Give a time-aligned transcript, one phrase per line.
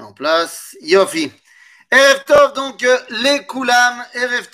[0.00, 0.76] en place.
[0.80, 1.30] Yofi.
[1.90, 4.48] Erev Tov, donc euh, les Koulam, Erev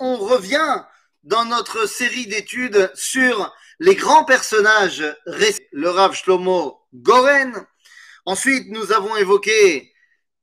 [0.00, 0.82] on revient
[1.22, 5.04] dans notre série d'études sur les grands personnages,
[5.72, 7.66] le Rav Shlomo Goren.
[8.26, 9.92] Ensuite, nous avons évoqué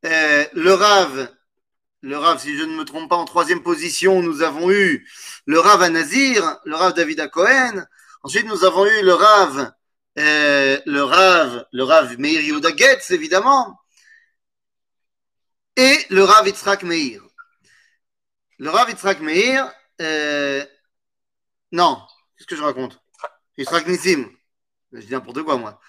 [0.05, 1.29] euh, le Rav,
[2.01, 5.05] le Rav, si je ne me trompe pas, en troisième position, nous avons eu
[5.45, 7.83] le Rav Anazir, le Rav David Cohen.
[8.23, 9.71] Ensuite, nous avons eu le Rav,
[10.19, 13.77] euh, le Rav, le Rav Meir Yehuda Getz, évidemment
[15.77, 17.21] et le Rav Yitzhak Meir.
[18.57, 20.65] Le Rav Yitzhak Meir, euh,
[21.71, 22.01] non,
[22.37, 22.99] qu'est-ce que je raconte?
[23.57, 24.29] Yitzhak Nissim.
[24.91, 25.79] Je dis n'importe quoi, moi.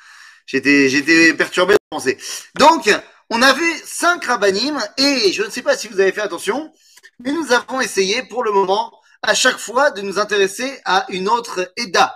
[0.47, 2.19] J'étais, perturbé de penser.
[2.55, 2.91] Donc,
[3.31, 6.73] on avait cinq rabbinim et je ne sais pas si vous avez fait attention,
[7.21, 11.29] mais nous avons essayé pour le moment à chaque fois de nous intéresser à une
[11.29, 12.15] autre Eda.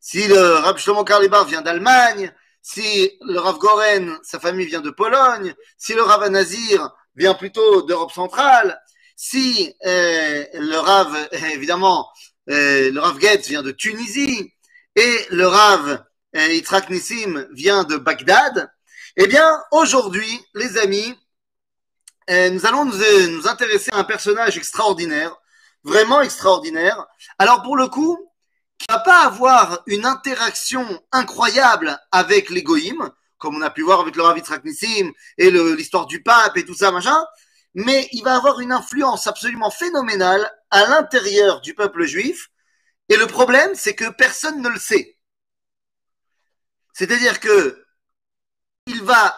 [0.00, 4.90] Si le Rav Shlomo Karlibar vient d'Allemagne, si le Rav Goren, sa famille vient de
[4.90, 8.80] Pologne, si le Rav Nazir vient plutôt d'Europe centrale,
[9.16, 12.08] si euh, le Rav, évidemment,
[12.48, 14.54] euh, le Rav Getz vient de Tunisie
[14.94, 16.04] et le Rav
[16.36, 18.70] euh, Nissim vient de Bagdad,
[19.16, 21.14] eh bien, aujourd'hui, les amis,
[22.30, 25.34] euh, nous allons nous, intéresser à un personnage extraordinaire,
[25.82, 27.04] vraiment extraordinaire.
[27.38, 28.16] Alors, pour le coup,
[28.78, 32.62] qui va pas avoir une interaction incroyable avec les
[33.38, 34.38] comme on a pu voir avec le Rav
[35.38, 37.24] et l'histoire du pape et tout ça, machin,
[37.74, 42.50] mais il va avoir une influence absolument phénoménale à l'intérieur du peuple juif.
[43.08, 45.18] Et le problème, c'est que personne ne le sait.
[46.92, 47.84] C'est-à-dire que
[48.86, 49.36] il va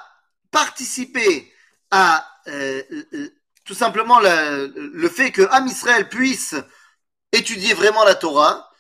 [0.50, 1.52] participer
[1.90, 2.82] à euh,
[3.64, 6.54] tout simplement le fait que Am Israël puisse
[7.32, 8.70] étudier vraiment la Torah.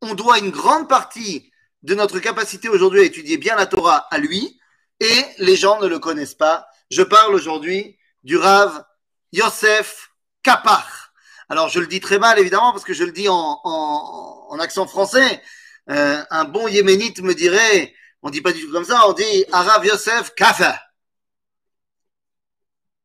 [0.00, 1.51] On doit une grande partie
[1.82, 4.58] de notre capacité aujourd'hui à étudier bien la Torah à lui,
[5.00, 6.66] et les gens ne le connaissent pas.
[6.90, 8.84] Je parle aujourd'hui du Rav
[9.32, 10.10] Yosef
[10.42, 11.12] Kapar.
[11.48, 14.86] Alors je le dis très mal évidemment parce que je le dis en, en, accent
[14.86, 15.42] français.
[15.90, 19.44] Euh, un bon yéménite me dirait, on dit pas du tout comme ça, on dit
[19.50, 20.80] Arav Yosef Kafa.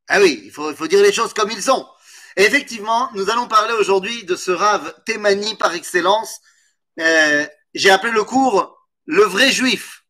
[0.08, 1.88] Ah oui, il faut, il faut dire les choses comme ils sont.
[2.36, 6.40] Effectivement, nous allons parler aujourd'hui de ce Rav Témani par excellence.
[7.00, 10.04] Euh, j'ai appelé le cours le vrai juif,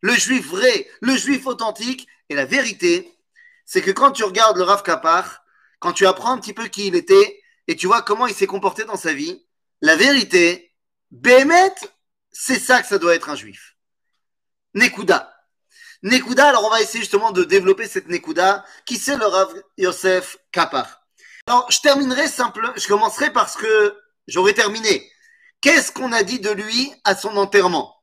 [0.00, 2.06] le juif vrai, le juif authentique.
[2.28, 3.16] Et la vérité,
[3.64, 5.44] c'est que quand tu regardes le Rav Kapar,
[5.78, 8.46] quand tu apprends un petit peu qui il était et tu vois comment il s'est
[8.46, 9.46] comporté dans sa vie,
[9.80, 10.74] la vérité,
[11.10, 11.74] Bémet,
[12.30, 13.76] c'est ça que ça doit être un juif.
[14.74, 15.34] Nekuda.
[16.02, 20.38] Nekuda, alors on va essayer justement de développer cette Nekuda, qui c'est le Rav Yosef
[20.52, 21.02] Kapar.
[21.46, 23.96] Alors, je terminerai simple, je commencerai parce que
[24.28, 25.10] j'aurais terminé.
[25.60, 28.02] Qu'est-ce qu'on a dit de lui à son enterrement?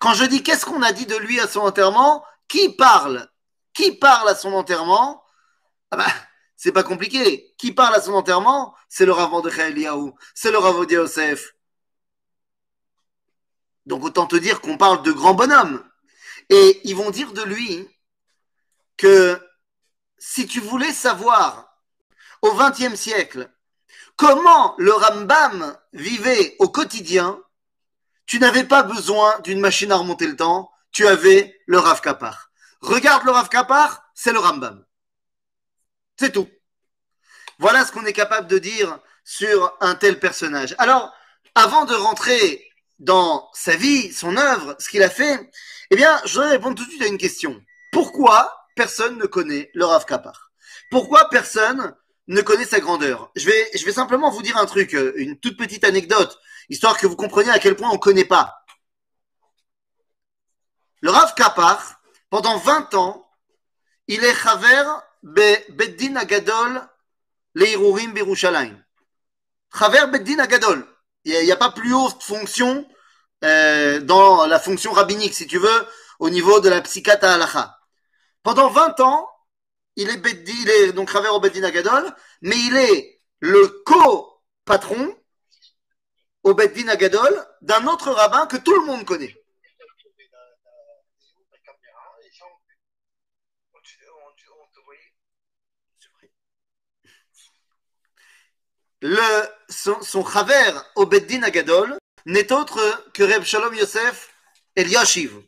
[0.00, 3.28] Quand je dis qu'est-ce qu'on a dit de lui à son enterrement, qui parle?
[3.72, 5.24] Qui parle à son enterrement?
[5.90, 6.12] Ah bah,
[6.56, 7.54] c'est pas compliqué.
[7.58, 8.74] Qui parle à son enterrement?
[8.88, 11.54] C'est le Rav de Eliaou, c'est le Rav de Yosef.
[13.86, 15.84] Donc autant te dire qu'on parle de grand bonhomme.
[16.48, 17.88] Et ils vont dire de lui
[18.96, 19.40] que
[20.18, 21.80] si tu voulais savoir
[22.42, 23.50] au XXe siècle
[24.16, 27.40] comment le Rambam vivait au quotidien,
[28.26, 32.50] tu n'avais pas besoin d'une machine à remonter le temps, tu avais le Rav Kapar.
[32.80, 34.84] Regarde le Rav Kapar, c'est le Rambam.
[36.18, 36.48] C'est tout.
[37.58, 40.74] Voilà ce qu'on est capable de dire sur un tel personnage.
[40.78, 41.12] Alors,
[41.54, 45.50] avant de rentrer dans sa vie, son œuvre, ce qu'il a fait,
[45.90, 47.60] eh bien, je voudrais répondre tout de suite à une question.
[47.92, 50.52] Pourquoi personne ne connaît le Rav Kapar?
[50.90, 51.94] Pourquoi personne
[52.28, 53.30] ne connaît sa grandeur.
[53.36, 56.98] Je vais, je vais simplement vous dire un truc, euh, une toute petite anecdote, histoire
[56.98, 58.64] que vous compreniez à quel point on ne connaît pas.
[61.00, 63.28] Le Rav Kapar, pendant 20 ans,
[64.08, 64.84] il est Chaver
[65.22, 66.82] Beddin Agadol
[67.54, 68.82] Leirurim Birushalayim.
[69.78, 70.86] Chaver Beddin Agadol.
[71.24, 72.86] Il n'y a, pas plus haute fonction
[73.44, 75.86] euh, dans la fonction rabbinique, si tu veux,
[76.18, 77.78] au niveau de la psychata halacha.
[78.42, 79.28] Pendant 20 ans,
[79.96, 85.16] il est, il est donc Raver au Beddin Agadol, mais il est le co-patron
[86.42, 89.34] au Beddin Agadol d'un autre rabbin que tout le monde connaît.
[99.00, 104.34] Le, son, son Chaver au Agadol n'est autre que Reb Shalom Yosef
[104.76, 105.42] Eliashiv.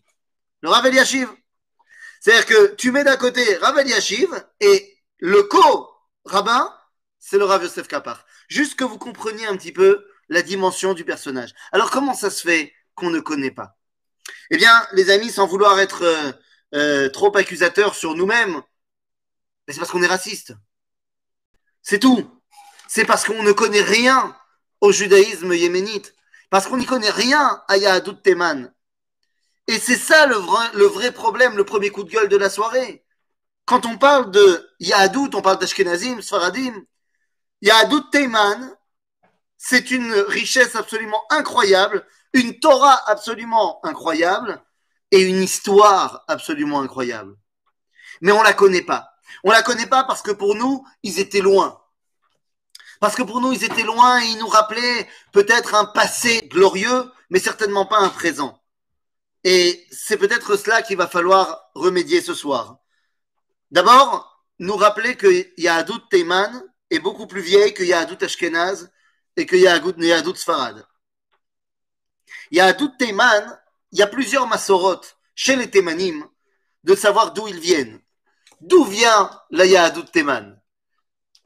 [0.60, 1.28] Le Rav Eliashiv.
[2.20, 4.28] C'est-à-dire que tu mets d'un côté Rav Eliashiv
[4.60, 6.72] et le co-rabbin,
[7.18, 8.24] c'est le Rav Yosef Kapar.
[8.48, 11.54] Juste que vous compreniez un petit peu la dimension du personnage.
[11.72, 13.76] Alors comment ça se fait qu'on ne connaît pas?
[14.50, 16.32] Eh bien, les amis, sans vouloir être euh,
[16.74, 18.62] euh, trop accusateurs sur nous-mêmes,
[19.68, 20.54] c'est parce qu'on est raciste.
[21.82, 22.30] C'est tout.
[22.88, 24.36] C'est parce qu'on ne connaît rien
[24.80, 26.14] au judaïsme yéménite.
[26.50, 28.72] Parce qu'on n'y connaît rien à Yahadut Teman.
[29.68, 33.04] Et c'est ça le vrai, problème, le premier coup de gueule de la soirée.
[33.64, 36.84] Quand on parle de Yahadut, on parle d'Ashkenazim, Sfaradim.
[37.62, 38.76] Yahadut Teman,
[39.56, 44.62] c'est une richesse absolument incroyable, une Torah absolument incroyable
[45.10, 47.34] et une histoire absolument incroyable.
[48.20, 49.10] Mais on la connaît pas.
[49.42, 51.80] On la connaît pas parce que pour nous, ils étaient loin.
[53.00, 57.10] Parce que pour nous, ils étaient loin et ils nous rappelaient peut-être un passé glorieux,
[57.30, 58.60] mais certainement pas un présent.
[59.48, 62.78] Et c'est peut-être cela qu'il va falloir remédier ce soir.
[63.70, 68.90] D'abord, nous rappeler que Yahadut Teiman est beaucoup plus vieille que Yahadut Ashkenaz
[69.36, 70.84] et que Yahadut Sfarad.
[72.50, 73.56] Yahadut Teiman,
[73.92, 75.02] il y a plusieurs Masorot
[75.36, 76.26] chez les Teimanim
[76.82, 78.00] de savoir d'où ils viennent.
[78.60, 80.60] D'où vient la Yahadut Teiman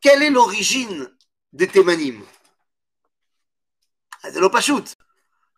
[0.01, 1.15] Quelle est l'origine
[1.53, 1.69] des
[4.41, 4.97] l'opachut.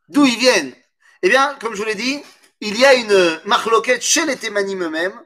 [0.08, 0.74] D'où ils viennent?
[1.22, 2.20] Eh bien, comme je vous l'ai dit,
[2.60, 5.20] il y a une marloquette chez les Thémanim eux-mêmes.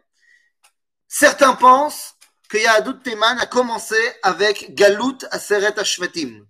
[1.08, 2.16] Certains pensent
[2.48, 6.46] que Yahadut Théman a commencé avec Galut Aseret Ashvatim.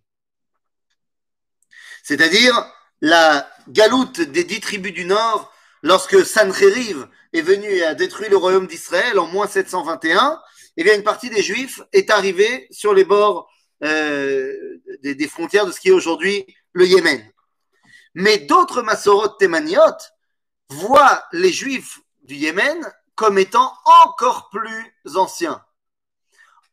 [2.03, 2.55] C'est-à-dire
[3.01, 5.53] la galoute des dix tribus du Nord
[5.83, 10.41] lorsque Sancheriv est venu et a détruit le royaume d'Israël en moins 721,
[10.77, 13.51] eh bien une partie des Juifs est arrivée sur les bords
[13.85, 14.53] euh,
[15.03, 17.23] des, frontières de ce qui est aujourd'hui le Yémen.
[18.19, 19.99] Mais d'autres Massorot Témaniot
[20.71, 23.71] voient les Juifs du Yémen comme étant
[24.07, 25.63] encore plus anciens.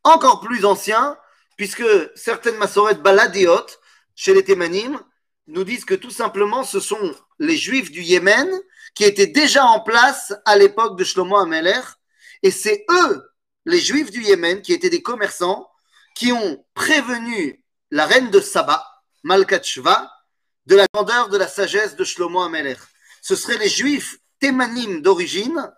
[0.04, 1.18] Encore plus anciens,
[1.58, 3.66] puisque certaines Massorot Baladiot,
[4.14, 4.98] chez les Témanim,
[5.46, 8.50] nous disent que tout simplement ce sont les Juifs du Yémen
[8.94, 11.82] qui étaient déjà en place à l'époque de Shlomo Ameler,
[12.42, 13.30] et c'est eux,
[13.66, 15.68] les Juifs du Yémen, qui étaient des commerçants,
[16.14, 18.82] qui ont prévenu la reine de Saba,
[19.24, 20.10] Malkat Shva,
[20.66, 22.78] de la grandeur de la sagesse de Shlomo Amelech.
[23.22, 25.72] Ce seraient les juifs thémanim d'origine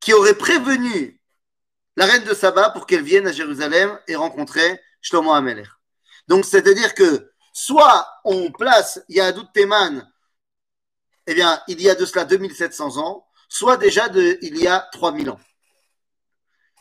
[0.00, 1.20] qui auraient prévenu
[1.96, 5.68] la reine de Saba pour qu'elle vienne à Jérusalem et rencontrer Shlomo Amelech.
[6.28, 10.08] Donc, c'est-à-dire que soit on place Yahadut Théman,
[11.26, 15.30] eh bien, il y a de cela 2700 ans, soit déjà il y a 3000
[15.30, 15.40] ans.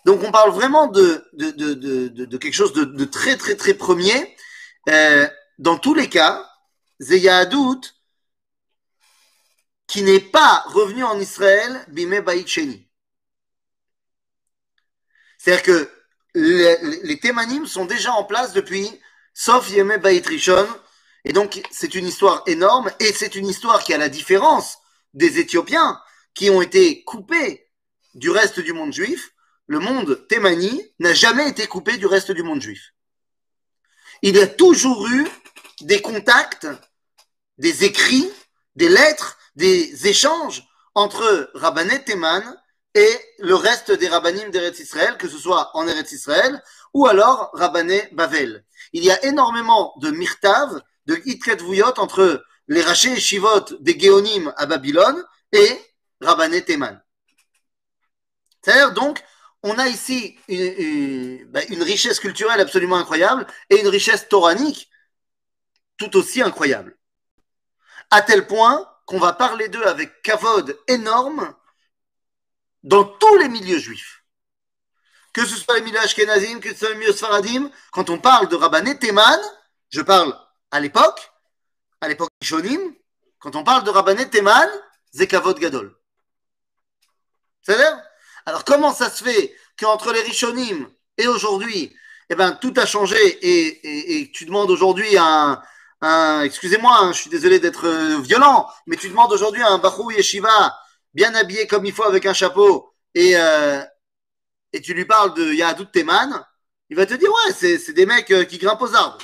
[0.05, 4.35] Donc on parle vraiment de, de, de, de quelque chose de, très très très premier.
[4.89, 5.27] Euh,
[5.59, 6.49] dans tous les cas,
[7.01, 7.81] Zeyahadut,
[9.87, 12.87] qui n'est pas revenu en Israël, Bime Baït Sheni.
[15.37, 15.91] C'est-à-dire que
[16.35, 18.87] les, les Thémanim sont déjà en place depuis
[19.33, 20.67] sauf Yeme Baït Rishon.
[21.25, 24.77] Et donc c'est une histoire énorme et c'est une histoire qui a la différence
[25.13, 25.99] des Éthiopiens
[26.33, 27.67] qui ont été coupés
[28.13, 29.33] du reste du monde juif
[29.71, 32.93] le monde thémani n'a jamais été coupé du reste du monde juif.
[34.21, 35.25] Il y a toujours eu
[35.79, 36.67] des contacts,
[37.61, 38.29] des écrits,
[38.75, 42.43] des lettres, des échanges entre Rabbanet Théman
[42.95, 46.61] et le reste des rabbanim d'Eretz Israël, que ce soit en Eretz Israël
[46.93, 48.65] ou alors Rabbanet Bavel.
[48.93, 53.97] Il y a énormément de mirtav, de hitket vuyot entre les rachés et shivot des
[53.97, 55.79] Géonim à Babylone et
[56.19, 56.99] Rabbanet Théman.
[58.61, 59.23] C'est-à-dire donc
[59.61, 64.89] on a ici ben, une, richesse culturelle absolument incroyable et une richesse toranique
[65.97, 66.97] tout aussi incroyable.
[68.11, 71.53] À tel point qu'on va parler d'eux avec kavod énorme
[72.83, 74.23] dans tous les milieux juifs.
[75.33, 78.49] Que ce soit les milieux ashkenazim, que ce soit les milieux sfaradim, quand on parle
[78.49, 79.39] de Rabbané Teman,
[79.89, 80.37] je parle
[80.71, 81.31] à l'époque,
[82.01, 82.93] à l'époque Shonim,
[83.39, 84.69] quand on parle de Rabbané Teman,
[85.13, 85.95] c'est kavod gadol.
[87.61, 87.97] C'est-à-dire
[88.45, 91.95] alors comment ça se fait qu'entre les Rishonim et aujourd'hui,
[92.29, 95.61] eh ben, tout a changé et, tu demandes aujourd'hui un,
[96.01, 100.11] un excusez-moi, hein, je suis désolé d'être euh, violent, mais tu demandes aujourd'hui un Bahou
[100.11, 100.75] Yeshiva
[101.13, 103.81] bien habillé comme il faut avec un chapeau et, euh,
[104.73, 106.45] et tu lui parles de Yahadut Teman,
[106.89, 109.17] il va te dire ouais, c'est des mecs euh, qui grimpent aux arbres.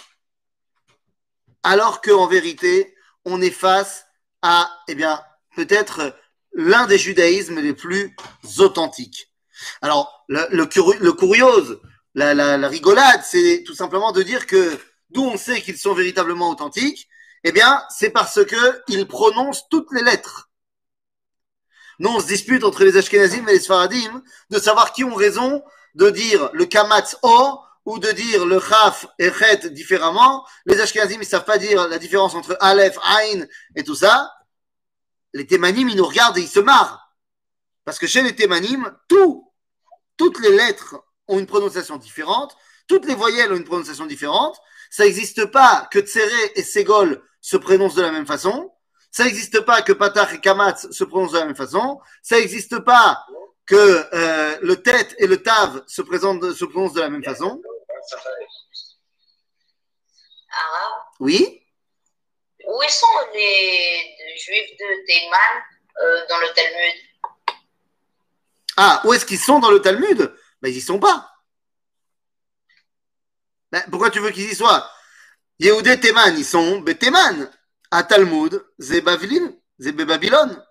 [1.63, 4.05] Alors qu'en vérité, on est face
[4.41, 5.21] à, eh bien,
[5.55, 6.15] peut-être
[6.53, 8.15] l'un des judaïsmes les plus
[8.59, 9.31] authentiques.
[9.81, 10.65] Alors, le, le,
[11.13, 11.81] curiose,
[12.13, 16.49] la, la, rigolade, c'est tout simplement de dire que d'où on sait qu'ils sont véritablement
[16.49, 17.07] authentiques,
[17.43, 20.49] eh bien, c'est parce que ils prononcent toutes les lettres.
[21.99, 25.63] Nous, on se dispute entre les Ashkenazim et les Sfaradim de savoir qui ont raison
[25.95, 30.45] de dire le Kamatz O ou de dire le Chaf et Chet différemment.
[30.65, 33.45] Les Ashkenazim, ils savent pas dire la différence entre Aleph, Ain
[33.75, 34.31] et tout ça
[35.37, 37.15] les témanim, ils nous regardent et ils se marrent.
[37.85, 39.51] Parce que chez les Thémanim, tout,
[40.17, 40.95] toutes les lettres
[41.27, 42.55] ont une prononciation différente,
[42.87, 44.57] toutes les voyelles ont une prononciation différente.
[44.89, 48.73] Ça n'existe pas que Tsere et Ségol se prononcent de la même façon.
[49.11, 51.99] Ça n'existe pas que Patach et Kamatz se prononcent de la même façon.
[52.21, 53.25] Ça n'existe pas
[53.65, 53.75] que
[54.13, 57.61] euh, le tête et le tav se, présentent, se prononcent de la même façon.
[60.49, 61.01] Arabe.
[61.19, 61.63] Oui
[62.65, 65.63] Où sont les juifs de Théman
[66.01, 66.95] euh, dans le Talmud?
[68.77, 70.33] Ah, où est-ce qu'ils sont dans le Talmud?
[70.61, 71.36] Ben, ils y sont pas.
[73.71, 74.89] Ben, pourquoi tu veux qu'ils y soient?
[75.59, 77.49] Yehudé Théman, ils sont Théman.
[77.89, 79.55] À Talmud, c'est Babylone.
[79.79, 80.63] Babylone.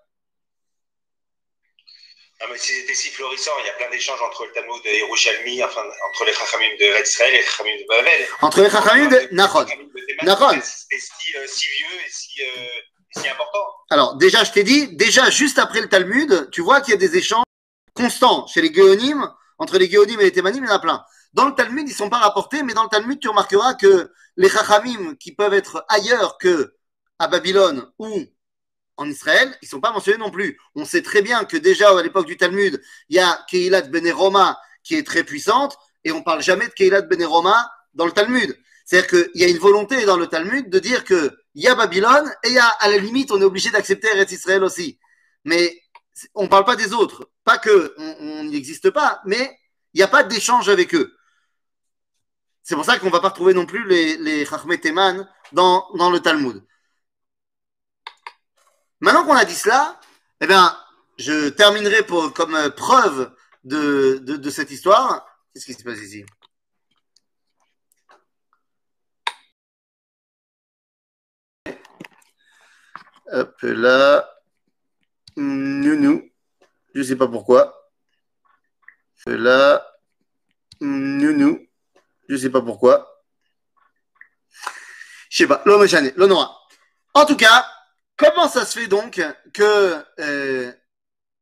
[2.39, 5.63] Ah, mais c'était si florissant, il y a plein d'échanges entre le Talmud et Yerushalmi,
[5.63, 8.27] enfin, entre les Chachamim de Israël et les Chachamim de Babel.
[8.41, 9.65] Entre les Chachamim de Nachon.
[10.21, 10.61] Nachon.
[10.61, 13.65] C'était si, euh, si vieux et si, euh, si important.
[13.89, 16.99] Alors, déjà, je t'ai dit, déjà, juste après le Talmud, tu vois qu'il y a
[16.99, 17.45] des échanges
[17.95, 21.03] constants chez les Géonim, entre les Géonim et les Thémanim, il y en a plein.
[21.37, 24.11] Dans le Talmud, ils ne sont pas rapportés, mais dans le Talmud, tu remarqueras que
[24.37, 26.73] les Chachamim qui peuvent être ailleurs que
[27.19, 28.25] à Babylone ou
[28.97, 30.59] en Israël, ils ne sont pas mentionnés non plus.
[30.73, 34.57] On sait très bien que déjà à l'époque du Talmud, il y a Keilat Beneroma
[34.81, 38.57] qui est très puissante, et on parle jamais de Keilat Beneroma dans le Talmud.
[38.83, 42.33] C'est-à-dire qu'il y a une volonté dans le Talmud de dire qu'il y a Babylone,
[42.45, 44.97] et y à la limite, on est obligé d'accepter Eretz Israël aussi.
[45.43, 45.79] Mais
[46.33, 47.29] on ne parle pas des autres.
[47.43, 49.55] Pas que on n'y existe pas, mais
[49.93, 51.13] il n'y a pas d'échange avec eux.
[52.67, 54.43] C'est pour ça qu'on ne va pas retrouver non plus les, les
[55.53, 56.61] dans, le Talmud.
[58.99, 59.97] Maintenant qu'on a dit cela,
[60.41, 60.77] eh bien,
[61.17, 62.05] je terminerai
[62.35, 63.33] comme euh, preuve
[63.63, 65.25] de, cette histoire.
[65.53, 66.25] Qu'est-ce qui se passe ici?
[73.31, 74.29] Hop là.
[75.37, 76.29] Nounou.
[76.93, 77.89] Je ne sais pas pourquoi.
[79.25, 79.87] Là.
[80.81, 81.66] Nounou.
[82.27, 83.23] Je ne sais pas pourquoi.
[85.29, 85.61] Je sais pas.
[85.65, 86.57] L'homme l'honora.
[87.13, 87.65] En tout cas,
[88.15, 89.21] comment ça se fait donc
[89.53, 90.71] que euh,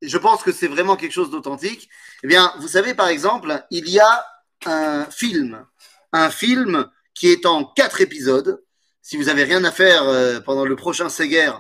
[0.01, 1.89] je pense que c'est vraiment quelque chose d'authentique
[2.23, 4.25] Eh bien, vous savez, par exemple, il y a
[4.65, 5.65] un film,
[6.11, 8.63] un film qui est en quatre épisodes.
[9.01, 11.51] Si vous avez rien à faire euh, pendant le prochain Séguer,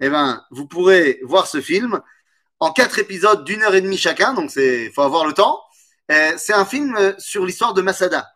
[0.00, 2.00] eh ben, vous pourrez voir ce film
[2.60, 4.34] en quatre épisodes d'une heure et demie chacun.
[4.34, 5.62] Donc, c'est faut avoir le temps.
[6.10, 8.33] Euh, c'est un film sur l'histoire de Masada.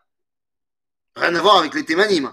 [1.21, 2.33] Rien à voir avec les thémanimes.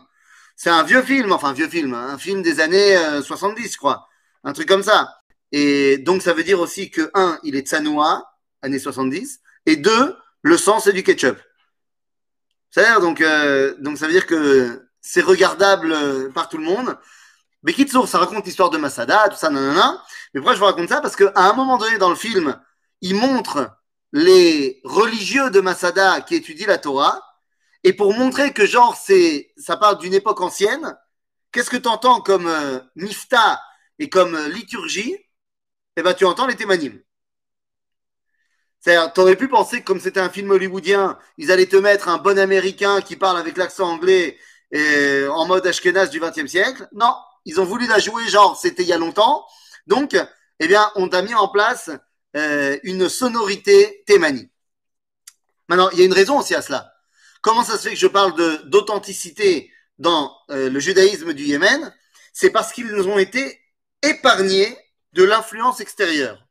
[0.56, 4.08] C'est un vieux film, enfin vieux film, hein, un film des années 70, je crois.
[4.44, 5.13] Un truc comme ça.
[5.51, 8.24] Et donc ça veut dire aussi que, un, il est Tsanoa,
[8.62, 11.38] années 70, et deux, le sang, c'est du ketchup.
[12.70, 16.98] C'est-à-dire, donc, euh, donc ça veut dire que c'est regardable euh, par tout le monde.
[17.63, 20.04] Mais Kitsour, ça raconte l'histoire de Masada, tout ça, nanana.
[20.34, 21.01] Mais pourquoi je vous raconte ça?
[21.01, 22.60] Parce qu'à un moment donné dans le film,
[23.01, 23.72] il montre
[24.12, 27.24] les religieux de Masada qui étudient la Torah,
[27.86, 30.98] et pour montrer que genre c'est ça parle d'une époque ancienne,
[31.51, 33.62] qu'est-ce que tu entends comme euh, mifta
[34.00, 35.15] et comme euh, liturgie?
[35.96, 37.00] Eh ben tu entends les thémanim.
[38.80, 42.18] C'est-à-dire, t'aurais pu penser que comme c'était un film hollywoodien, ils allaient te mettre un
[42.18, 44.38] bon américain qui parle avec l'accent anglais
[44.72, 46.88] et en mode ashkenaz du XXe siècle.
[46.92, 47.15] Non,
[47.46, 49.46] ils ont voulu la jouer genre c'était il y a longtemps.
[49.86, 50.15] Donc,
[50.60, 51.92] eh bien, on t'a mis en place
[52.36, 54.50] euh, une sonorité thémanie.
[55.70, 56.95] Maintenant, il y a une raison aussi à cela.
[57.46, 58.34] Comment ça se fait que je parle
[58.72, 61.94] d'authenticité dans euh, le judaïsme du Yémen?
[62.34, 63.62] C'est parce qu'ils ont été
[64.02, 64.75] épargnés
[65.14, 66.44] de l'influence extérieure.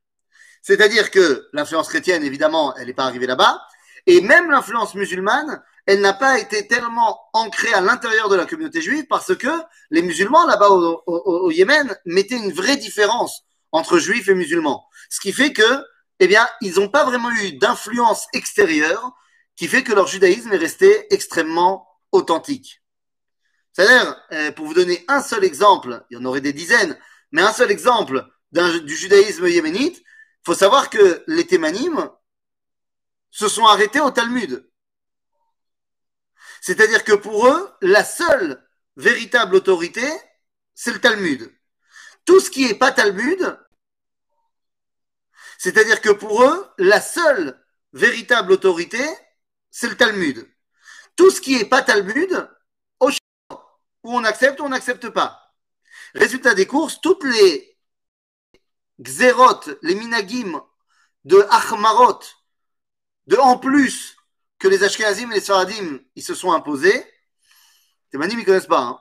[0.62, 3.60] C'est-à-dire que l'influence chrétienne, évidemment, elle n'est pas arrivée là-bas,
[4.06, 8.80] et même l'influence musulmane, elle n'a pas été tellement ancrée à l'intérieur de la communauté
[8.80, 9.50] juive parce que
[9.90, 14.86] les musulmans là-bas au, au, Yémen mettaient une vraie différence entre juifs et musulmans.
[15.10, 15.82] Ce qui fait que,
[16.20, 19.12] eh bien, ils n'ont pas vraiment eu d'influence extérieure
[19.56, 22.82] qui fait que leur judaïsme est resté extrêmement authentique.
[23.72, 26.98] C'est-à-dire, euh, pour vous donner un seul exemple, il y en aurait des dizaines,
[27.32, 32.08] mais un seul exemple du judaïsme yéménite, il faut savoir que les thémanim
[33.30, 34.68] se sont arrêtés au Talmud.
[36.60, 38.64] C'est-à-dire que pour eux, la seule
[38.96, 40.06] véritable autorité,
[40.74, 41.52] c'est le Talmud.
[42.24, 43.58] Tout ce qui n'est pas Talmud,
[45.58, 47.60] c'est-à-dire que pour eux, la seule
[47.92, 49.02] véritable autorité,
[49.74, 50.48] c'est le Talmud.
[51.16, 52.48] Tout ce qui n'est pas Talmud,
[53.00, 53.10] au
[54.04, 55.52] où on accepte ou on n'accepte pas.
[56.14, 57.76] Résultat des courses, toutes les
[59.02, 60.62] xérot, les minagim
[61.24, 62.20] de Achmarot,
[63.26, 64.16] de en plus
[64.60, 67.04] que les Ashkenazim et les Sfaradim, ils se sont imposés,
[68.12, 68.80] les manim, ils ne connaissent pas.
[68.80, 69.00] Hein.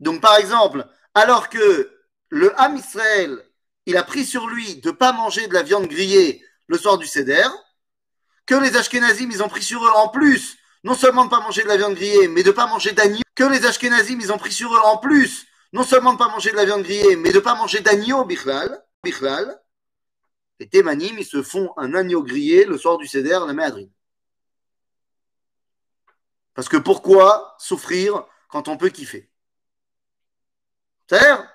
[0.00, 3.44] Donc, par exemple, alors que le Ham Israël,
[3.84, 6.96] il a pris sur lui de ne pas manger de la viande grillée le soir
[6.96, 7.46] du Seder,
[8.52, 11.62] que les Ashkenazim, ils ont pris sur eux en plus, non seulement de pas manger
[11.62, 14.52] de la viande grillée, mais de pas manger d'agneau, que les Ashkenazim, ils ont pris
[14.52, 17.40] sur eux en plus, non seulement de pas manger de la viande grillée, mais de
[17.40, 19.58] pas manger d'agneau, bichlal, bichlal,
[20.60, 23.90] les Thémanim, ils se font un agneau grillé le soir du Seder, la Méadrine.
[26.54, 29.30] Parce que pourquoi souffrir quand on peut kiffer?
[31.08, 31.50] C'est-à-dire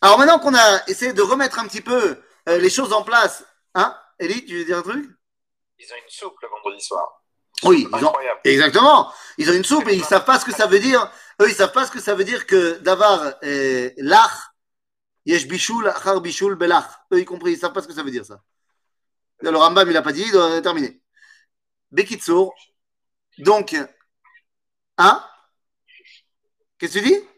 [0.00, 2.16] Alors maintenant qu'on a essayé de remettre un petit peu
[2.48, 5.17] euh, les choses en place, hein Elie, tu veux dire un truc?
[5.78, 7.22] Ils ont une soupe le vendredi soir.
[7.64, 8.12] Oui, ils ont,
[8.44, 9.12] exactement.
[9.36, 11.10] Ils ont une soupe et ils savent pas ce que ça veut dire.
[11.40, 14.30] Eux, ils savent pas ce que ça veut dire que d'avoir euh, l'ach,
[15.26, 16.86] yesh bishul, achar bishul, belach.
[17.12, 18.40] Eux, y compris, ils savent pas ce que ça veut dire ça.
[19.40, 21.00] Le Rambam, il a pas dit, il doit terminer.
[21.90, 22.54] Bekitsour.
[23.38, 23.74] Donc,
[24.98, 25.24] hein?
[26.78, 27.28] Qu'est-ce que tu dis?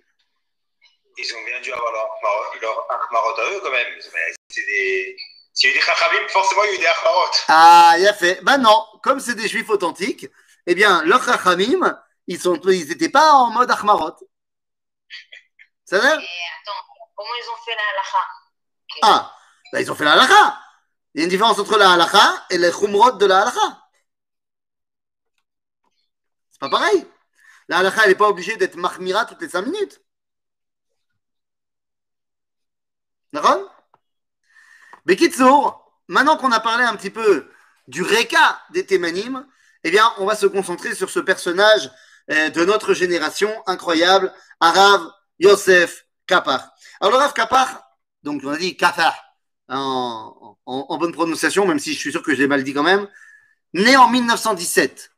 [1.17, 2.09] Ils ont bien dû avoir leur,
[2.61, 4.01] leur, leur à eux quand même.
[4.49, 5.17] C'est des...
[5.53, 7.31] S'il y a eu des Chachamim, forcément il y a eu des Achmarot.
[7.49, 8.41] Ah, il a fait.
[8.43, 10.27] Ben non, comme c'est des juifs authentiques,
[10.67, 14.17] eh bien, leurs chachamim, ils sont, ils n'étaient pas en mode achmarot.
[15.85, 16.15] Ça va?
[16.15, 16.85] Et attends,
[17.17, 18.19] comment ils ont fait la halakha
[19.03, 19.35] Ah,
[19.73, 20.59] ben, ils ont fait la halakha.
[21.15, 23.83] Il y a une différence entre la halakha et les chumrot de la halakha.
[26.53, 27.07] C'est pas pareil.
[27.69, 30.01] La halakha, elle n'est pas obligée d'être mahmira toutes les cinq minutes.
[33.33, 33.71] D'accord?
[35.07, 37.49] Bekitsour, maintenant qu'on a parlé un petit peu
[37.89, 39.47] du Reka des Thémanim,
[39.85, 41.91] eh bien, on va se concentrer sur ce personnage
[42.31, 45.03] euh, de notre génération incroyable, Arav
[45.39, 46.71] Yosef Kapar.
[47.01, 47.83] Alors, le Rav Kapar,
[48.23, 49.15] donc on a dit Kapar
[49.69, 52.75] en, en- en bonne prononciation, même si je suis sûr que je l'ai mal dit
[52.75, 53.09] quand même,
[53.73, 55.11] né en 1917.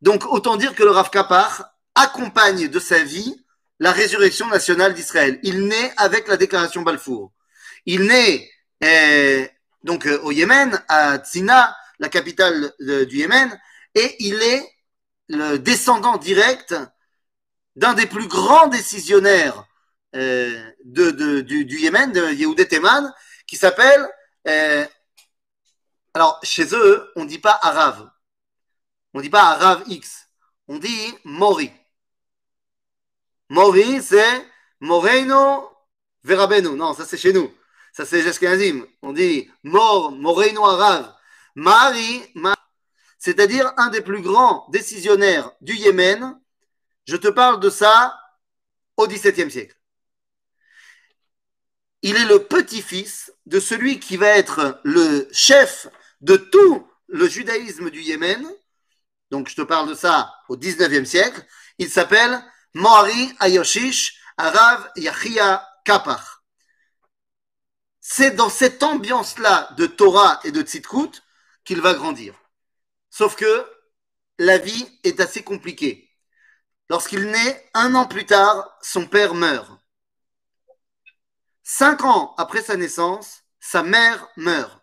[0.00, 3.44] Donc, autant dire que le Rav Kapar accompagne de sa vie
[3.80, 5.38] la résurrection nationale d'Israël.
[5.44, 7.32] Il naît avec la déclaration Balfour.
[7.86, 8.50] Il naît
[8.84, 9.46] euh,
[9.84, 13.58] donc euh, au Yémen, à Tzina, la capitale de- du Yémen,
[13.94, 14.68] et il est
[15.28, 16.74] le descendant direct
[17.76, 19.64] d'un des plus grands décisionnaires
[20.16, 23.12] euh, de, de- du, du Yémen, de Yehudé Teman,
[23.46, 24.08] qui s'appelle.
[24.46, 24.86] euh,
[26.14, 28.10] alors, chez eux, on ne dit pas Arav.
[29.14, 30.28] On ne dit pas Arav X.
[30.66, 31.70] On dit Mori.
[33.50, 34.46] Mori, c'est
[34.80, 35.70] Moreno
[36.24, 36.74] Verabeno.
[36.76, 37.52] Non, ça c'est chez nous.
[37.98, 38.86] Ça c'est Jeshkenazim.
[39.02, 41.12] On dit Mor, Moreno Arav.
[41.56, 42.54] Mari, Ma-
[43.18, 46.38] c'est-à-dire un des plus grands décisionnaires du Yémen.
[47.08, 48.16] Je te parle de ça
[48.96, 49.76] au XVIIe siècle.
[52.02, 55.88] Il est le petit-fils de celui qui va être le chef
[56.20, 58.48] de tout le judaïsme du Yémen.
[59.32, 61.44] Donc je te parle de ça au XIXe siècle.
[61.78, 62.40] Il s'appelle
[62.74, 66.37] Mohari Ayoshish Arav Yachia Kapar.
[68.10, 71.22] C'est dans cette ambiance-là de Torah et de Tzidkut
[71.62, 72.34] qu'il va grandir.
[73.10, 73.70] Sauf que
[74.38, 76.10] la vie est assez compliquée.
[76.88, 79.70] Lorsqu'il naît, un an plus tard, son père meurt.
[81.62, 84.80] Cinq ans après sa naissance, sa mère meurt.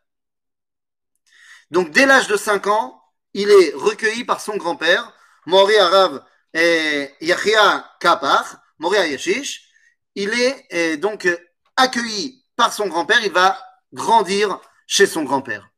[1.72, 3.02] Donc dès l'âge de cinq ans,
[3.34, 5.12] il est recueilli par son grand-père,
[5.48, 9.68] Mori Arav et Yachia Kapar, Mori Ayashish.
[10.14, 11.36] Il est eh, donc euh,
[11.76, 13.58] accueilli par son grand-père, il va
[13.94, 15.70] grandir chez son grand-père.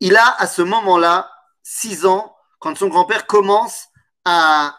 [0.00, 1.30] Il a à ce moment-là
[1.62, 3.88] six ans quand son grand-père commence
[4.24, 4.76] à,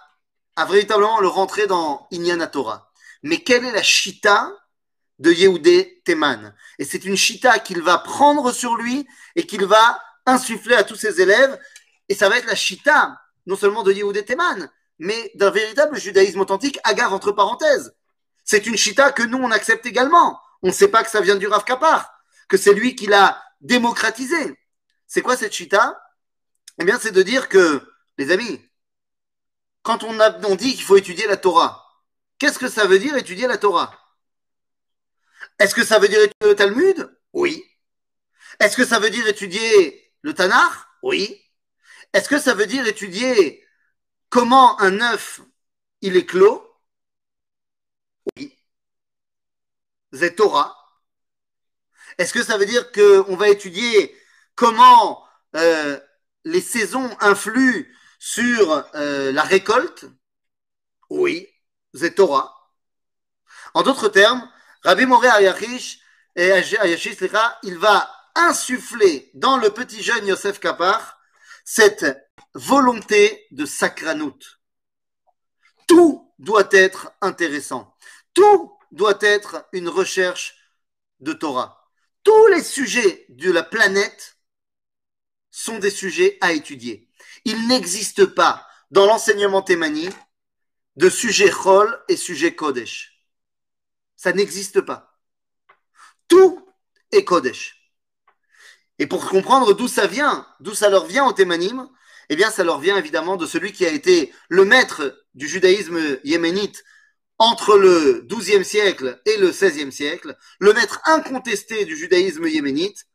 [0.55, 2.91] à véritablement le rentrer dans Inyana Torah.
[3.23, 4.51] Mais quelle est la chita
[5.19, 6.53] de Yehudé Teman?
[6.77, 10.95] Et c'est une chita qu'il va prendre sur lui et qu'il va insuffler à tous
[10.95, 11.59] ses élèves.
[12.09, 16.39] Et ça va être la chita, non seulement de Yehudé Teman, mais d'un véritable judaïsme
[16.39, 17.95] authentique, agave entre parenthèses.
[18.43, 20.39] C'est une chita que nous, on accepte également.
[20.63, 22.11] On ne sait pas que ça vient du Rav Kapar,
[22.47, 24.57] que c'est lui qui l'a démocratisé.
[25.05, 26.01] C'est quoi cette chita?
[26.79, 28.61] Eh bien, c'est de dire que, les amis,
[29.83, 31.85] quand on, a, on dit qu'il faut étudier la Torah,
[32.39, 33.99] qu'est-ce que ça veut dire étudier la Torah?
[35.59, 37.17] Est-ce que ça veut dire étudier le Talmud?
[37.33, 37.63] Oui.
[38.59, 40.73] Est-ce que ça veut dire étudier le Tanakh?
[41.01, 41.41] Oui.
[42.13, 43.65] Est-ce que ça veut dire étudier
[44.29, 45.41] comment un œuf
[46.01, 46.65] il est clos?
[48.37, 48.52] Oui.
[50.13, 50.77] C'est Torah.
[52.17, 54.15] Est-ce que ça veut dire qu'on va étudier
[54.55, 55.99] comment euh,
[56.45, 57.83] les saisons influent
[58.19, 60.05] sur euh, la récolte?
[61.09, 61.49] Oui,
[61.93, 62.53] c'est Torah.
[63.73, 64.47] En d'autres termes,
[64.83, 65.99] Rabbi Moré Ayachish,
[66.35, 71.19] il va insuffler dans le petit jeune Yosef Kapar
[71.63, 74.39] cette volonté de sacranout.
[75.87, 77.95] Tout doit être intéressant.
[78.33, 80.55] Tout doit être une recherche
[81.19, 81.91] de Torah.
[82.23, 84.37] Tous les sujets de la planète
[85.51, 87.09] sont des sujets à étudier.
[87.43, 90.09] Il n'existe pas dans l'enseignement thémani
[90.95, 93.25] de sujet Chol et sujet Kodesh.
[94.15, 95.19] Ça n'existe pas.
[96.27, 96.65] Tout
[97.11, 97.91] est Kodesh.
[98.99, 101.89] Et pour comprendre d'où ça vient, d'où ça leur vient au Thémanim,
[102.29, 106.19] eh bien, ça leur vient évidemment de celui qui a été le maître du judaïsme
[106.23, 106.83] yéménite
[107.39, 113.07] entre le XIIe siècle et le XVIe siècle, le maître incontesté du judaïsme yéménite,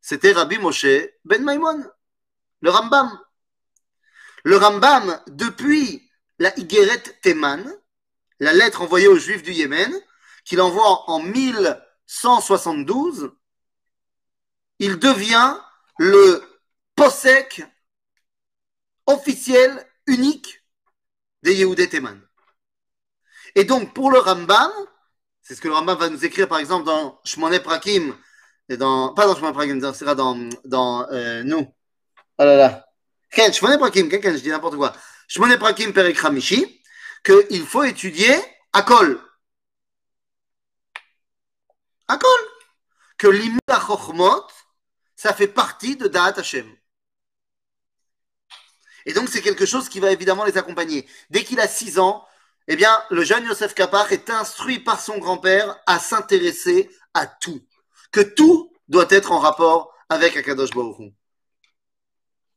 [0.00, 0.86] c'était Rabbi Moshe
[1.24, 1.84] Ben Maimon,
[2.60, 3.18] le Rambam.
[4.44, 7.64] Le Rambam, depuis la Igeret Teman,
[8.40, 9.98] la lettre envoyée aux Juifs du Yémen,
[10.44, 13.32] qu'il envoie en 1172,
[14.78, 15.58] il devient
[15.98, 16.42] le
[16.96, 17.64] posek
[19.06, 20.62] officiel unique
[21.42, 22.20] des Yehudé Teman.
[23.54, 24.70] Et donc, pour le Rambam,
[25.42, 28.16] c'est ce que le Rambam va nous écrire, par exemple, dans Shmoné Prakim,
[28.68, 31.66] et dans, pas dans Shmoné Prakim, ça sera dans, dans euh, nous.
[32.38, 32.86] Oh là là.
[33.30, 34.92] Prakim, je dis n'importe quoi.
[35.28, 36.18] Shmoné Prakim Perek
[37.24, 38.34] qu'il faut étudier
[38.72, 39.20] à Kol.
[42.08, 42.40] À Kol.
[43.16, 44.46] Que l'Imla Chochmot,
[45.16, 46.70] ça fait partie de Da'at Hashem.
[49.06, 51.08] Et donc, c'est quelque chose qui va évidemment les accompagner.
[51.30, 52.26] Dès qu'il a 6 ans,
[52.66, 57.60] eh bien, le jeune Yosef Kapach est instruit par son grand-père à s'intéresser à tout.
[58.10, 61.12] Que tout doit être en rapport avec Akadosh Baruch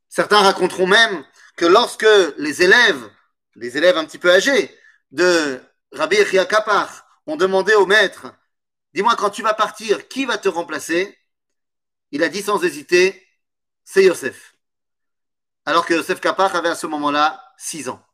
[0.08, 1.26] Certains raconteront même
[1.58, 3.10] que lorsque les élèves,
[3.56, 4.74] les élèves un petit peu âgés
[5.12, 6.90] de Rabbi Echia Kapach
[7.26, 8.34] ont demandé au maître,
[8.94, 11.18] dis-moi quand tu vas partir, qui va te remplacer?
[12.12, 13.28] Il a dit sans hésiter,
[13.84, 14.56] c'est Yosef.
[15.66, 18.07] Alors que Yosef Kapach avait à ce moment-là 6 ans.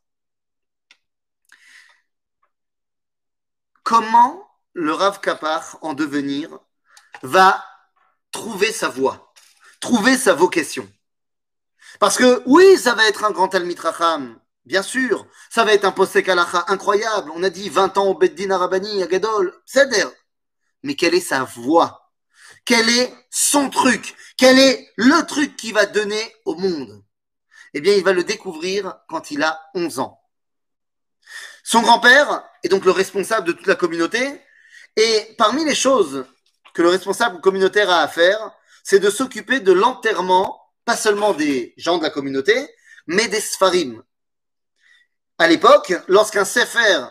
[3.84, 6.58] Comment le Rav Kapar, en devenir,
[7.22, 7.64] va
[8.32, 9.32] trouver sa voie,
[9.80, 10.90] trouver sa vocation.
[12.00, 15.84] Parce que oui, ça va être un grand Talmid Racham, bien sûr, ça va être
[15.84, 17.30] un posek halacha incroyable.
[17.36, 19.88] On a dit 20 ans au Beddin Arabani, à Gadol, c'est
[20.82, 22.12] Mais quelle est sa voie?
[22.64, 24.16] Quel est son truc?
[24.36, 27.04] Quel est le truc qui va donner au monde?
[27.74, 30.23] Eh bien, il va le découvrir quand il a 11 ans.
[31.66, 34.40] Son grand-père est donc le responsable de toute la communauté.
[34.96, 36.26] Et parmi les choses
[36.74, 38.52] que le responsable communautaire a à faire,
[38.84, 42.68] c'est de s'occuper de l'enterrement, pas seulement des gens de la communauté,
[43.06, 44.02] mais des sfarim.
[45.38, 47.06] À l'époque, lorsqu'un sefer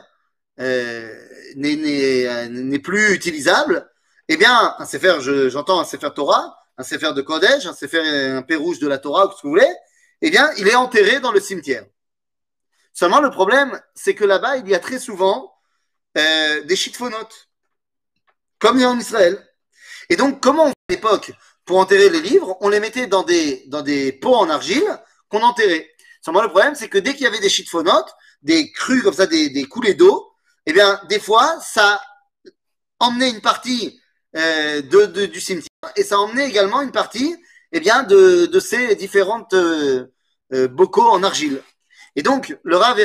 [0.60, 1.14] euh,
[1.56, 3.90] n'est plus utilisable,
[4.30, 5.18] eh bien, un sefer,
[5.50, 9.28] j'entends un sefer Torah, un sefer de Kodesh, un sefer, un rouge de la Torah,
[9.28, 9.74] ou ce que vous voulez,
[10.22, 11.86] eh bien, il est enterré dans le cimetière.
[12.94, 15.54] Seulement, le problème, c'est que là-bas, il y a très souvent
[16.18, 17.50] euh, des chitphonotes,
[18.60, 19.44] comme il y a en Israël.
[20.10, 21.32] Et donc, comment on à l'époque
[21.66, 24.84] pour enterrer les livres On les mettait dans des, pots en argile
[25.30, 25.90] qu'on enterrait.
[26.22, 29.26] Seulement, le problème, c'est que dès qu'il y avait des chitphonotes, des crues comme ça,
[29.26, 30.32] des, coulées d'eau,
[30.68, 32.00] eh bien, des fois, ça
[33.00, 34.00] emmenait une partie
[34.36, 37.36] euh, du cimetière et ça emmenait également une partie
[37.72, 40.08] eh bien, de, de ces différentes euh,
[40.70, 41.62] bocaux en argile.
[42.16, 43.00] Et donc, le Rav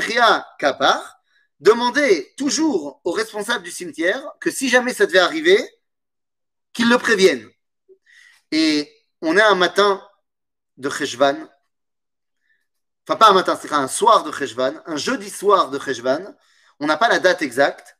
[0.58, 1.20] Kapar
[1.60, 5.58] demandait toujours aux responsables du cimetière que si jamais ça devait arriver,
[6.72, 7.48] qu'ils le préviennent.
[8.52, 10.02] Et on est un matin
[10.76, 11.36] de Cheshvan,
[13.06, 16.34] enfin pas un matin, c'est un soir de Cheshvan, un jeudi soir de Cheshvan,
[16.78, 17.96] on n'a pas la date exacte,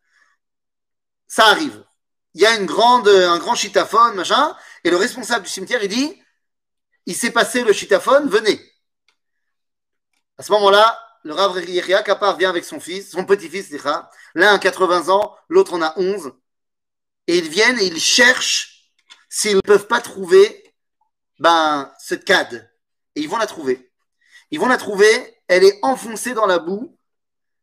[1.27, 1.85] ça arrive.
[2.35, 5.88] Il y a une grande, un grand chitaphone, machin, et le responsable du cimetière, il
[5.88, 6.23] dit,
[7.07, 8.61] il s'est passé le chitaphone, venez.
[10.38, 13.74] À ce moment-là, le Rav Yechia Kapar vient avec son fils, son petit-fils,
[14.37, 16.33] l'un a 80 ans, l'autre en a 11,
[17.27, 18.92] et ils viennent et ils cherchent
[19.29, 20.74] s'ils ne peuvent pas trouver
[21.40, 22.72] ben, cette cade.
[23.16, 23.90] Et ils vont la trouver.
[24.53, 26.96] Ils vont la trouver, elle est enfoncée dans la boue,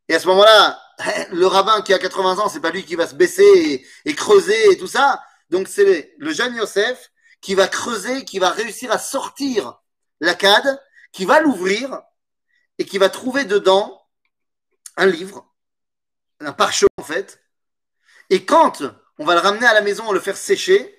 [0.09, 0.77] et à ce moment-là,
[1.31, 3.43] le rabbin qui a 80 ans, c'est pas lui qui va se baisser
[4.05, 5.23] et, et creuser et tout ça.
[5.49, 7.09] Donc c'est le jeune Yosef
[7.39, 9.79] qui va creuser, qui va réussir à sortir
[10.19, 10.81] la cade,
[11.13, 12.01] qui va l'ouvrir
[12.77, 14.05] et qui va trouver dedans
[14.97, 15.53] un livre,
[16.39, 17.41] un parchemin en fait.
[18.29, 18.83] Et quand
[19.19, 20.95] on va le ramener à la maison, on le faire sécher,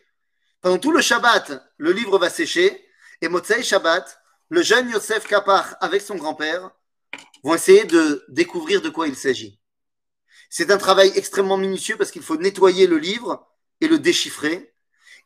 [0.61, 2.85] pendant tout le Shabbat, le livre va sécher.
[3.21, 6.71] Et Motsei Shabbat, le jeune Yosef Kapar avec son grand-père
[7.45, 9.61] vont essayer de découvrir de quoi il s'agit.
[10.51, 13.47] C'est un travail extrêmement minutieux parce qu'il faut nettoyer le livre
[13.81, 14.75] et le déchiffrer.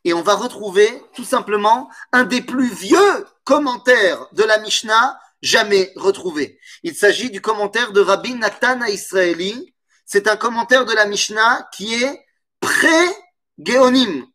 [0.03, 5.91] Et on va retrouver tout simplement un des plus vieux commentaires de la Mishnah jamais
[5.95, 6.59] retrouvé.
[6.83, 9.73] Il s'agit du commentaire de Rabbi Nathan Israeli.
[10.05, 12.25] C'est un commentaire de la Mishnah qui est
[12.59, 14.27] pré-géonim.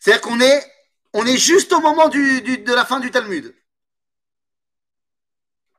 [0.00, 0.66] C'est-à-dire qu'on est
[1.12, 3.54] On est juste au moment de la fin du Talmud.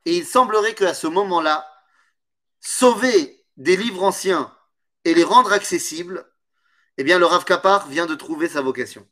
[0.05, 1.65] Et il semblerait qu'à ce moment-là,
[2.59, 4.53] sauver des livres anciens
[5.05, 6.25] et les rendre accessibles,
[6.97, 9.07] eh bien, le Rav Kapar vient de trouver sa vocation.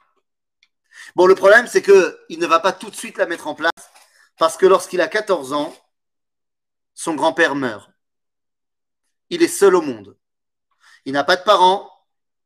[1.16, 3.72] Bon, le problème, c'est qu'il ne va pas tout de suite la mettre en place,
[4.38, 5.76] parce que lorsqu'il a 14 ans,
[6.94, 7.90] son grand-père meurt.
[9.30, 10.18] Il est seul au monde.
[11.06, 11.90] Il n'a pas de parents.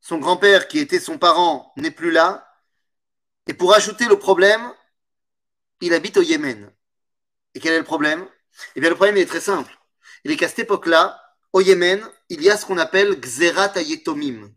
[0.01, 2.47] Son grand-père, qui était son parent, n'est plus là.
[3.47, 4.73] Et pour ajouter le problème,
[5.81, 6.71] il habite au Yémen.
[7.55, 8.27] Et quel est le problème?
[8.75, 9.77] Eh bien, le problème il est très simple.
[10.23, 11.19] Il est qu'à cette époque-là,
[11.51, 14.53] au Yémen, il y a ce qu'on appelle Xerat Ayetomim,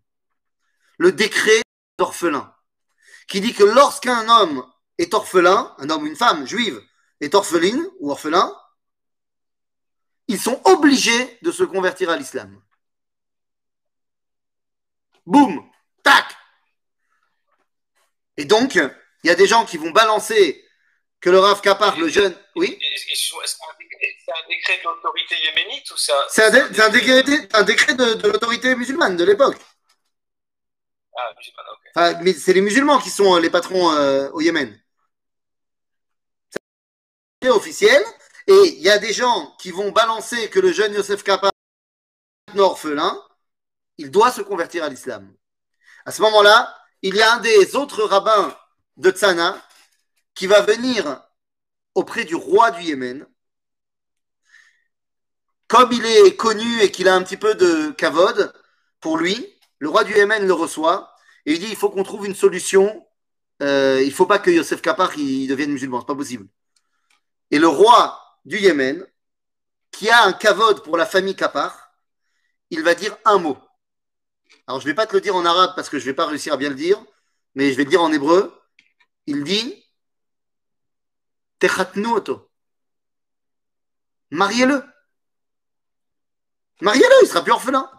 [0.98, 1.62] le décret
[1.98, 2.54] d'orphelin,
[3.26, 4.64] qui dit que lorsqu'un homme
[4.98, 6.80] est orphelin, un homme ou une femme juive
[7.20, 8.54] est orpheline ou orphelin,
[10.28, 12.60] ils sont obligés de se convertir à l'islam.
[15.24, 15.68] Boum,
[16.02, 16.36] tac.
[18.36, 18.90] Et donc, il
[19.24, 20.62] y a des gens qui vont balancer
[21.20, 26.26] que le Rav Kapar, le jeune, oui, c'est un décret- de l'autorité yéménite ou ça
[26.28, 29.56] c'est un, dé- c'est un décret, un décret de, de l'autorité musulmane de l'époque.
[31.16, 31.85] Ah, musulman, ok.
[31.96, 34.78] C'est les musulmans qui sont euh, les patrons euh, au Yémen.
[37.42, 38.04] C'est officiel.
[38.46, 41.50] Et il y a des gens qui vont balancer que le jeune Yosef Kappa
[42.54, 43.20] est orphelin,
[43.98, 45.34] il doit se convertir à l'islam.
[46.04, 48.56] À ce moment-là, il y a un des autres rabbins
[48.98, 49.60] de Tzana
[50.34, 51.22] qui va venir
[51.94, 53.26] auprès du roi du Yémen.
[55.66, 58.52] Comme il est connu et qu'il a un petit peu de kavod
[59.00, 61.15] pour lui, le roi du Yémen le reçoit
[61.46, 63.06] et il dit il faut qu'on trouve une solution.
[63.62, 66.46] Euh, il ne faut pas que Yosef Kapar il devienne musulman, c'est pas possible.
[67.50, 69.06] Et le roi du Yémen,
[69.92, 71.92] qui a un kavod pour la famille Kapar,
[72.70, 73.56] il va dire un mot.
[74.66, 76.14] Alors je ne vais pas te le dire en arabe parce que je ne vais
[76.14, 77.02] pas réussir à bien le dire,
[77.54, 78.52] mais je vais le dire en hébreu.
[79.26, 79.84] Il dit
[81.58, 82.50] Techatnu oto.
[84.30, 84.84] Mariez-le.
[86.80, 87.90] Mariez-le, il sera plus orphelin.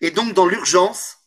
[0.00, 1.17] Et donc, dans l'urgence,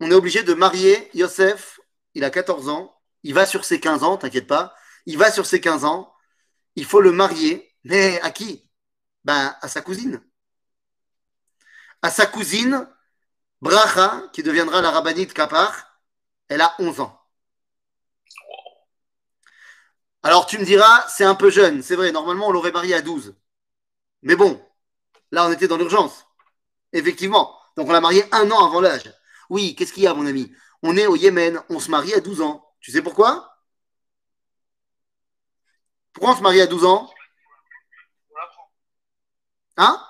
[0.00, 1.80] on est obligé de marier Yosef.
[2.14, 2.96] Il a 14 ans.
[3.22, 4.74] Il va sur ses 15 ans, t'inquiète pas.
[5.06, 6.14] Il va sur ses 15 ans.
[6.76, 7.74] Il faut le marier.
[7.84, 8.68] Mais à qui?
[9.24, 10.22] Ben, à sa cousine.
[12.02, 12.88] À sa cousine,
[13.60, 15.98] Bracha, qui deviendra la rabbinite Kapar.
[16.48, 17.20] Elle a 11 ans.
[20.22, 21.82] Alors, tu me diras, c'est un peu jeune.
[21.82, 23.34] C'est vrai, normalement, on l'aurait marié à 12.
[24.22, 24.62] Mais bon,
[25.30, 26.26] là, on était dans l'urgence.
[26.92, 27.58] Effectivement.
[27.76, 29.10] Donc, on l'a marié un an avant l'âge.
[29.50, 30.50] Oui, qu'est-ce qu'il y a, mon ami?
[30.82, 32.66] On est au Yémen, on se marie à 12 ans.
[32.80, 33.58] Tu sais pourquoi?
[36.12, 37.12] Pourquoi on se marie à 12 ans?
[39.76, 40.06] Hein?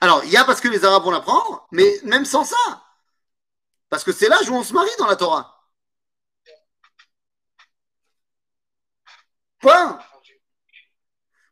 [0.00, 2.56] Alors, il y a parce que les Arabes vont l'apprendre, mais même sans ça.
[3.90, 5.68] Parce que c'est l'âge où on se marie dans la Torah.
[9.60, 10.00] Point.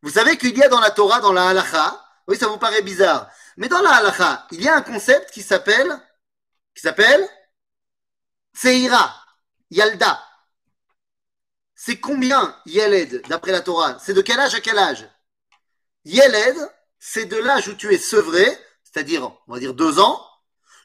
[0.00, 2.82] Vous savez qu'il y a dans la Torah, dans la halacha, oui, ça vous paraît
[2.82, 5.90] bizarre, mais dans la halacha, il y a un concept qui s'appelle,
[6.74, 7.28] qui s'appelle
[8.54, 9.12] Seira,
[9.68, 10.24] Yalda.
[11.74, 13.98] C'est combien Yeled, d'après la Torah?
[13.98, 15.08] C'est de quel âge à quel âge?
[16.04, 16.56] Yeled,
[17.00, 18.46] c'est de l'âge où tu es sevré,
[18.84, 20.24] c'est-à-dire, on va dire deux ans,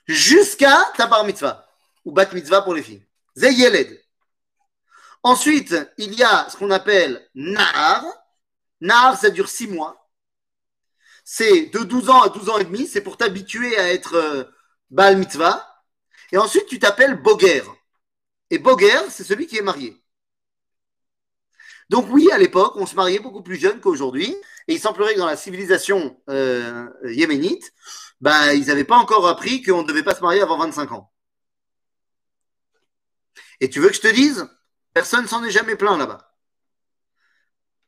[0.08, 1.70] jusqu'à ta bar mitzvah,
[2.06, 3.06] ou bat mitzvah pour les filles.
[3.36, 4.04] C'est Yeled.
[5.22, 8.04] Ensuite, il y a ce qu'on appelle Nahar.
[8.82, 10.03] Nahar, ça dure six mois.
[11.36, 14.14] C'est de 12 ans à 12 ans et demi, c'est pour t'habituer à être
[14.92, 15.68] euh, Mitzvah.
[16.32, 17.64] Et ensuite, tu t'appelles Boger.
[18.52, 20.00] Et Boger, c'est celui qui est marié.
[21.90, 24.30] Donc oui, à l'époque, on se mariait beaucoup plus jeune qu'aujourd'hui.
[24.68, 27.74] Et il semblerait que dans la civilisation euh, yéménite,
[28.22, 31.12] bah, ils n'avaient pas encore appris qu'on ne devait pas se marier avant 25 ans.
[33.60, 34.48] Et tu veux que je te dise
[34.94, 36.32] Personne s'en est jamais plaint là-bas.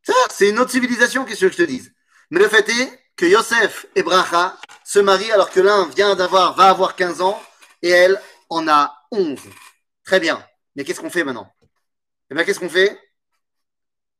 [0.01, 1.93] Ça, c'est une autre civilisation, qu'est-ce que je te dise?
[2.31, 6.56] Mais le fait est que Yosef et Bracha se marient alors que l'un vient d'avoir,
[6.56, 7.41] va avoir 15 ans
[7.82, 9.39] et elle en a 11.
[10.04, 10.45] Très bien.
[10.75, 11.51] Mais qu'est-ce qu'on fait maintenant?
[12.30, 12.99] Eh bien, qu'est-ce qu'on fait?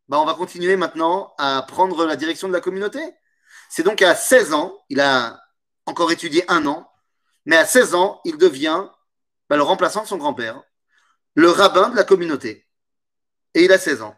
[0.08, 3.02] Bah, On va continuer maintenant à prendre la direction de la communauté.
[3.70, 5.42] C'est donc à 16 ans, il a
[5.86, 6.90] encore étudié un an,
[7.46, 8.88] mais à 16 ans, il devient
[9.50, 10.62] bah, le remplaçant de son grand-père,
[11.34, 12.68] le rabbin de la communauté.
[13.54, 14.16] Et il a 16 ans.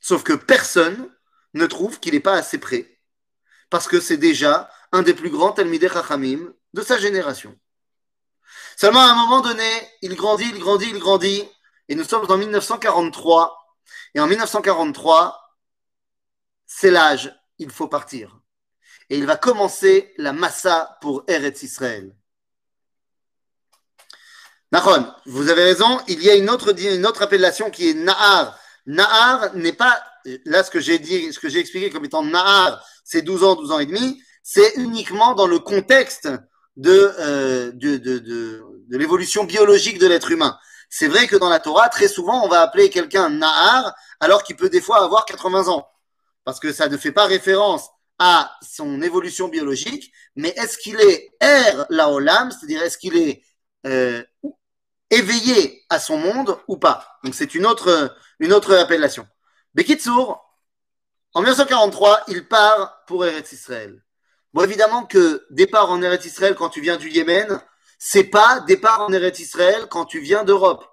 [0.00, 1.10] Sauf que personne
[1.58, 2.98] ne trouve qu'il n'est pas assez près.
[3.70, 7.54] Parce que c'est déjà un des plus grands Talmidei Chachamim de sa génération.
[8.76, 9.68] Seulement à un moment donné,
[10.02, 11.48] il grandit, il grandit, il grandit.
[11.88, 13.76] Et nous sommes en 1943.
[14.14, 15.56] Et en 1943,
[16.66, 18.38] c'est l'âge, il faut partir.
[19.10, 22.14] Et il va commencer la massa pour Eretz Israël.
[24.70, 28.58] Nahon, vous avez raison, il y a une autre, une autre appellation qui est Nahar.
[28.86, 30.02] Nahar n'est pas,
[30.44, 33.54] là ce que j'ai dit, ce que j'ai expliqué comme étant Nahar, c'est 12 ans,
[33.54, 36.28] 12 ans et demi, c'est uniquement dans le contexte
[36.76, 40.58] de, euh, de, l'évolution biologique de l'être humain.
[40.88, 44.56] C'est vrai que dans la Torah, très souvent, on va appeler quelqu'un Nahar alors qu'il
[44.56, 45.86] peut des fois avoir 80 ans.
[46.44, 51.28] Parce que ça ne fait pas référence à son évolution biologique, mais est-ce qu'il est
[51.40, 53.42] Er Laolam, c'est-à-dire est-ce qu'il est
[53.86, 54.22] euh,
[55.10, 57.18] éveillé à son monde ou pas?
[57.22, 58.10] Donc c'est une autre
[58.74, 59.26] appellation.
[59.78, 60.44] Bekitsour,
[61.34, 64.02] en 1943, il part pour Eretz Israël.
[64.52, 67.62] Bon, évidemment que départ en Eretz Israël quand tu viens du Yémen,
[67.96, 70.84] c'est pas départ en Eretz Israël quand tu viens d'Europe.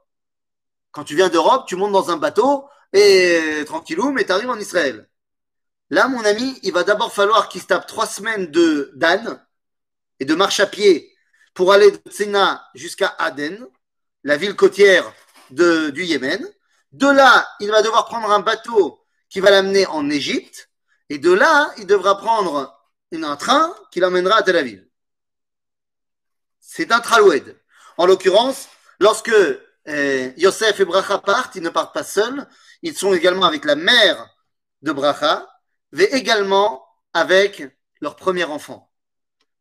[0.91, 4.59] Quand tu viens d'Europe, tu montes dans un bateau et tranquillou, mais tu arrives en
[4.59, 5.09] Israël.
[5.89, 9.43] Là, mon ami, il va d'abord falloir qu'il se tape trois semaines de d'âne
[10.19, 11.11] et de marche à pied
[11.55, 13.67] pour aller de Tsena jusqu'à Aden,
[14.23, 15.11] la ville côtière
[15.49, 16.47] du Yémen.
[16.95, 20.69] De là, il va devoir prendre un bateau qui va l'amener en Égypte.
[21.09, 22.73] Et de là, il devra prendre
[23.11, 24.85] un train qui l'emmènera à Tel Aviv.
[26.61, 27.57] C'est un traloued.
[27.97, 32.47] En l'occurrence, lorsque euh, Yosef et Bracha partent, ils ne partent pas seuls.
[32.81, 34.29] Ils sont également avec la mère
[34.81, 35.47] de Bracha,
[35.91, 37.61] mais également avec
[37.99, 38.89] leur premier enfant.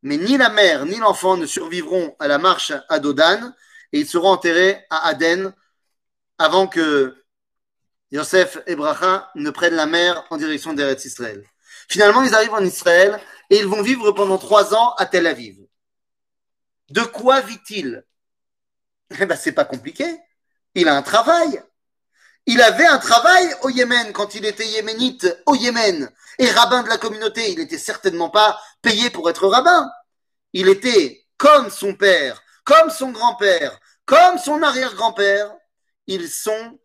[0.02, 3.54] Mais ni la mère ni l'enfant ne survivront à la marche à Dodan
[3.92, 5.52] et ils seront enterrés à Aden
[6.38, 7.23] avant que
[8.10, 11.44] Yosef et Bracha ne prennent la mer en direction d'Eretz Israël.
[11.88, 15.56] Finalement, ils arrivent en Israël et ils vont vivre pendant trois ans à Tel Aviv.
[16.90, 18.04] De quoi vit-il?
[19.20, 20.06] Eh ben, c'est pas compliqué.
[20.74, 21.62] Il a un travail.
[22.46, 26.88] Il avait un travail au Yémen quand il était yéménite au Yémen et rabbin de
[26.88, 27.52] la communauté.
[27.52, 29.90] Il n'était certainement pas payé pour être rabbin.
[30.52, 35.54] Il était comme son père, comme son grand-père, comme son arrière-grand-père.
[36.06, 36.78] Ils sont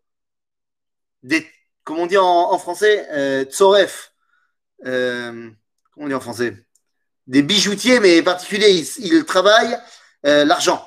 [1.22, 1.48] des,
[1.84, 4.12] comment on dit en, en français, euh, tsoref.
[4.86, 5.50] Euh,
[5.92, 6.54] comment on dit en français?
[7.26, 8.70] Des bijoutiers, mais particuliers.
[8.70, 9.78] Ils, ils travaillent
[10.26, 10.86] euh, l'argent.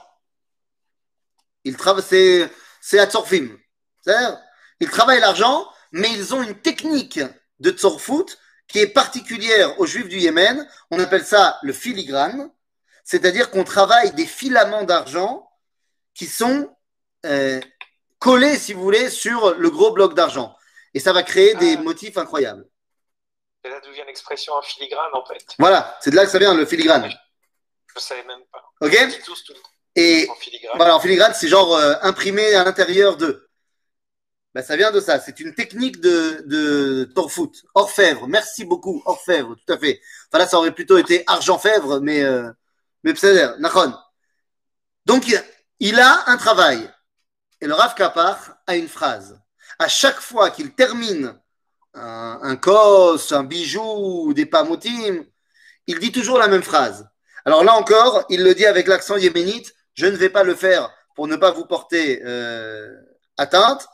[1.63, 2.50] Ils travaillent, c'est,
[2.82, 3.58] c'est à Tsorfim.
[4.02, 4.38] C'est-à-dire,
[4.80, 7.22] ils travaillent l'argent, mais ils ont une technique
[7.60, 10.67] de Tsorfout qui est particulière aux Juifs du Yémen.
[10.91, 12.50] On appelle ça le filigrane,
[13.06, 15.50] c'est-à-dire qu'on travaille des filaments d'argent
[16.13, 16.76] qui sont
[17.26, 17.62] euh,
[18.24, 20.56] collés, si vous voulez, sur le gros bloc d'argent.
[20.94, 21.82] Et ça va créer des Ah.
[21.82, 22.66] motifs incroyables.
[23.64, 25.46] C'est là d'où vient l'expression en filigrane, en fait?
[25.60, 27.10] Voilà, c'est de là que ça vient, le filigrane.
[27.96, 28.64] Je savais même pas.
[28.82, 29.44] OK tous
[29.96, 30.78] Et en filigrane.
[30.78, 33.50] voilà, en filigrane, c'est genre euh, imprimé à l'intérieur de.
[34.54, 35.20] Ben, ça vient de ça.
[35.20, 37.54] C'est une technique de, de Torfoot.
[37.76, 38.28] Orfèvre.
[38.28, 39.02] Merci beaucoup.
[39.06, 40.00] Orfèvre, tout à fait.
[40.30, 42.50] Enfin là, ça aurait plutôt été argent-fèvre, mais, euh,
[43.04, 43.14] mais
[43.60, 43.94] Nachon.
[45.06, 45.24] Donc,
[45.80, 46.92] il a un travail.
[47.63, 49.39] Et le Rav Kapar a une phrase.
[49.80, 51.34] À chaque fois qu'il termine
[51.93, 55.23] un, un kos, un bijou, des pamotim,
[55.88, 57.08] il dit toujours la même phrase.
[57.45, 59.73] Alors là encore, il le dit avec l'accent yéménite.
[59.93, 62.93] Je ne vais pas le faire pour ne pas vous porter euh,
[63.38, 63.88] atteinte.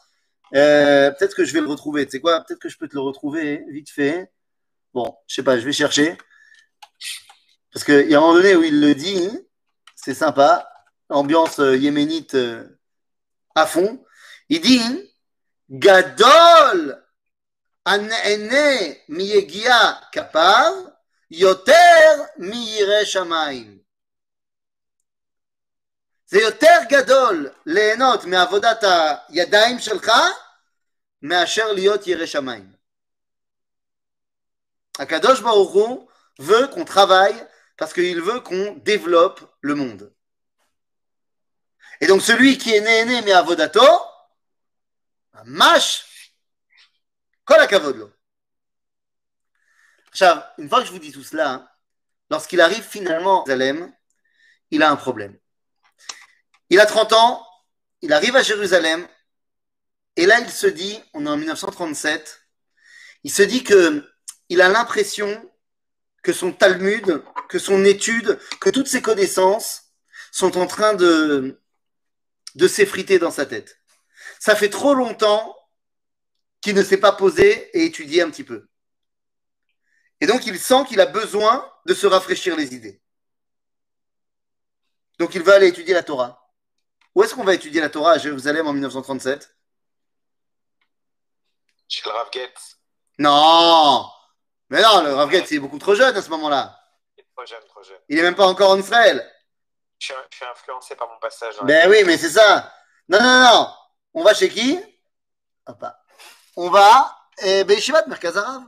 [0.56, 2.08] Euh, peut-être que je vais le retrouver.
[2.08, 2.42] Tu sais quoi?
[2.42, 4.32] Peut-être que je peux te le retrouver vite fait.
[4.96, 6.18] Bon, je sais pas, je vais chercher.
[7.72, 9.30] Parce qu'il y a un moment donné où il le dit,
[9.96, 10.68] c'est sympa,
[11.10, 12.36] ambiance euh, yéménite
[13.59, 14.05] à fond.
[14.49, 15.13] Il dit
[15.71, 17.03] Gadol
[17.85, 20.73] an'ene miyegia kapar
[21.31, 23.85] yoter miyire shamayim.
[26.27, 28.85] זה יותר גדול ליהנות מעבודת
[29.29, 30.13] הידיים שלך
[31.23, 32.73] מאשר להיות ירא שמיים.
[34.99, 36.09] הקדוש ברוך הוא
[36.41, 37.47] veut qu'on travaille
[37.77, 40.13] parce qu'il veut qu'on développe le monde.
[42.02, 43.82] Et donc celui qui est né, né, mais à Vodato,
[45.46, 46.34] mâche,
[47.46, 47.68] colle à
[50.58, 51.70] Une fois que je vous dis tout cela, hein,
[52.30, 53.94] lorsqu'il arrive finalement à Jérusalem,
[54.72, 55.38] il a un problème.
[56.70, 57.46] Il a 30 ans,
[58.02, 59.08] il arrive à Jérusalem,
[60.16, 62.46] et là il se dit, on est en 1937,
[63.24, 65.52] il se dit qu'il a l'impression
[66.22, 69.94] que son Talmud, que son étude, que toutes ses connaissances
[70.32, 71.60] sont en train de,
[72.56, 73.80] de s'effriter dans sa tête.
[74.40, 75.56] Ça fait trop longtemps
[76.62, 78.68] qu'il ne s'est pas posé et étudié un petit peu.
[80.22, 83.02] Et donc il sent qu'il a besoin de se rafraîchir les idées.
[85.18, 86.50] Donc il va aller étudier la Torah.
[87.16, 88.14] Où est-ce qu'on va étudier la Torah?
[88.14, 89.56] À Jérusalem en 1937
[91.88, 92.78] Chez le Rav Getz.
[93.18, 94.10] Non
[94.70, 96.80] Mais non, le Rav Getz, il est beaucoup trop jeune à ce moment-là.
[97.18, 98.00] Il est trop jeune, trop jeune.
[98.08, 99.30] Il n'est même pas encore en Israël.
[100.00, 101.56] Je suis, je suis influencé par mon passage.
[101.64, 102.74] Ben oui, mais c'est ça.
[103.10, 103.74] Non, non, non.
[104.14, 104.80] On va chez qui?
[105.68, 105.86] Hop.
[106.56, 108.64] On va eh, Beishivat Merkaz Arav.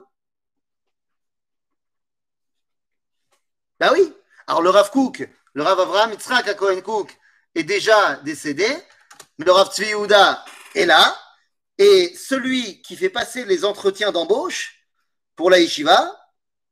[3.79, 4.13] Ben oui.
[4.47, 7.17] Alors le Rav Kook, le Rav Avraham Yitzhak à Cohen Cook
[7.55, 8.67] est déjà décédé,
[9.38, 10.43] mais le Rav Tzvi Yehuda
[10.75, 11.17] est là.
[11.77, 14.86] Et celui qui fait passer les entretiens d'embauche
[15.36, 16.11] pour la Yeshiva,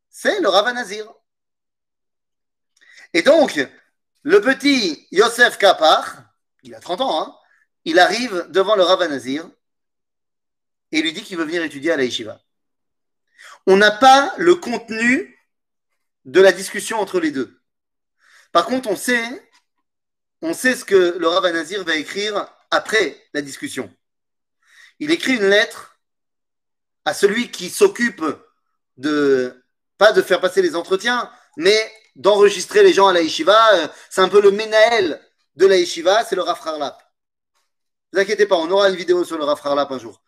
[0.10, 1.12] c'est le Rav Nazir.
[3.14, 3.60] Et donc,
[4.24, 6.24] le petit Yosef Kapar,
[6.63, 7.36] il a 30 ans, hein,
[7.86, 9.49] il arrive devant le Rav Nazir
[10.91, 12.41] et lui dit qu'il veut venir étudier à la Yeshiva.
[13.67, 15.38] On n'a pas le contenu
[16.26, 17.61] de la discussion entre les deux.
[18.51, 19.49] Par contre, on sait,
[20.41, 23.93] on sait ce que le Rav Nazir va écrire après la discussion.
[24.99, 25.99] Il écrit une lettre
[27.05, 28.24] à celui qui s'occupe
[28.97, 29.63] de,
[29.97, 33.76] pas de faire passer les entretiens, mais d'enregistrer les gens à la yeshiva.
[33.76, 35.20] Euh, c'est un peu le Ménaël
[35.55, 36.89] de la yeshiva, c'est le Rav Ne
[38.11, 40.22] vous inquiétez pas, on aura une vidéo sur le Rav un jour.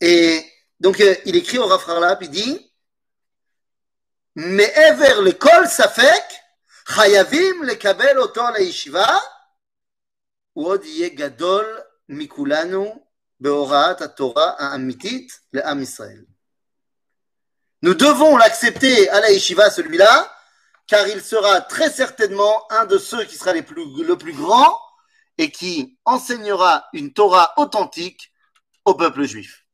[0.00, 0.44] Et
[0.78, 2.72] donc, euh, il écrit au Rav il dit
[4.36, 6.24] Mais ever le kol safek,
[6.86, 9.08] chayavim le kabel la yeshiva,
[10.54, 10.84] ou od
[12.08, 12.92] mikulanu
[13.40, 13.96] beorat
[14.58, 15.84] amitit le Am
[17.80, 20.37] Nous devons l'accepter à la yeshiva, celui-là,
[20.88, 24.80] car il sera très certainement un de ceux qui sera le plus grand
[25.36, 28.32] et qui enseignera une Torah authentique
[28.84, 29.66] au peuple juif.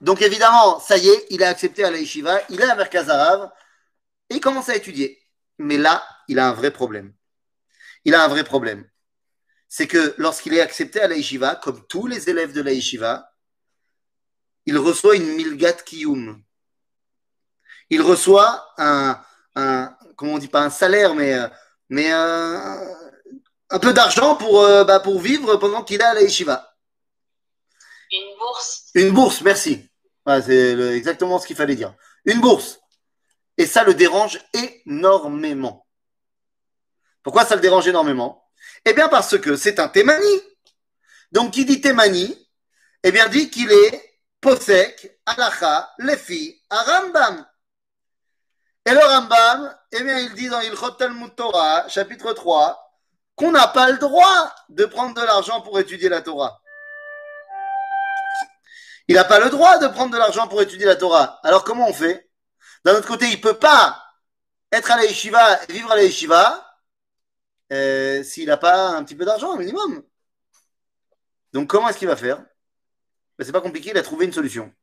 [0.00, 3.50] Donc évidemment, ça y est, il a accepté à la il est à Merkaz Arav
[4.30, 5.20] et il commence à étudier.
[5.58, 7.12] Mais là, il a un vrai problème.
[8.04, 8.88] Il a un vrai problème.
[9.68, 12.72] C'est que lorsqu'il est accepté à la comme tous les élèves de la
[14.66, 16.42] il reçoit une milgat kiyum.
[17.90, 19.20] Il reçoit un,
[19.56, 21.48] un comment on dit pas un salaire, mais, euh,
[21.88, 22.80] mais un,
[23.70, 26.76] un peu d'argent pour, euh, bah, pour vivre pendant qu'il est à la yeshiva.
[28.12, 28.82] Une bourse.
[28.94, 29.90] Une bourse, merci.
[30.26, 31.94] C'est exactement ce qu'il fallait dire.
[32.24, 32.78] Une bourse.
[33.56, 34.38] Et ça le dérange
[34.86, 35.86] énormément.
[37.22, 38.48] Pourquoi ça le dérange énormément?
[38.84, 40.40] Eh bien parce que c'est un Témani.
[41.32, 42.48] Donc qui dit Témani,
[43.02, 47.46] eh bien dit qu'il est Posek, Alacha, Lefi, à Rambam.
[48.90, 52.92] Et le Rambam, eh bien il dit dans Ilchot Talmud Torah, chapitre 3,
[53.36, 56.60] qu'on n'a pas le droit de prendre de l'argent pour étudier la Torah.
[59.06, 61.38] Il n'a pas le droit de prendre de l'argent pour étudier la Torah.
[61.44, 62.28] Alors comment on fait?
[62.84, 64.02] D'un autre côté, il ne peut pas
[64.72, 66.76] être à la yeshiva et vivre à la yeshiva
[67.72, 70.02] euh, s'il n'a pas un petit peu d'argent, un minimum.
[71.52, 72.38] Donc comment est-ce qu'il va faire?
[73.38, 74.74] Ben, C'est pas compliqué, il a trouvé une solution.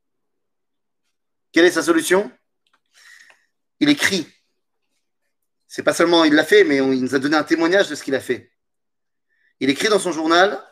[1.52, 2.32] Quelle est sa solution?
[3.80, 4.28] Il écrit.
[5.68, 8.04] C'est pas seulement il l'a fait, mais il nous a donné un témoignage de ce
[8.04, 8.52] qu'il a fait.
[9.60, 10.64] Il écrit dans son journal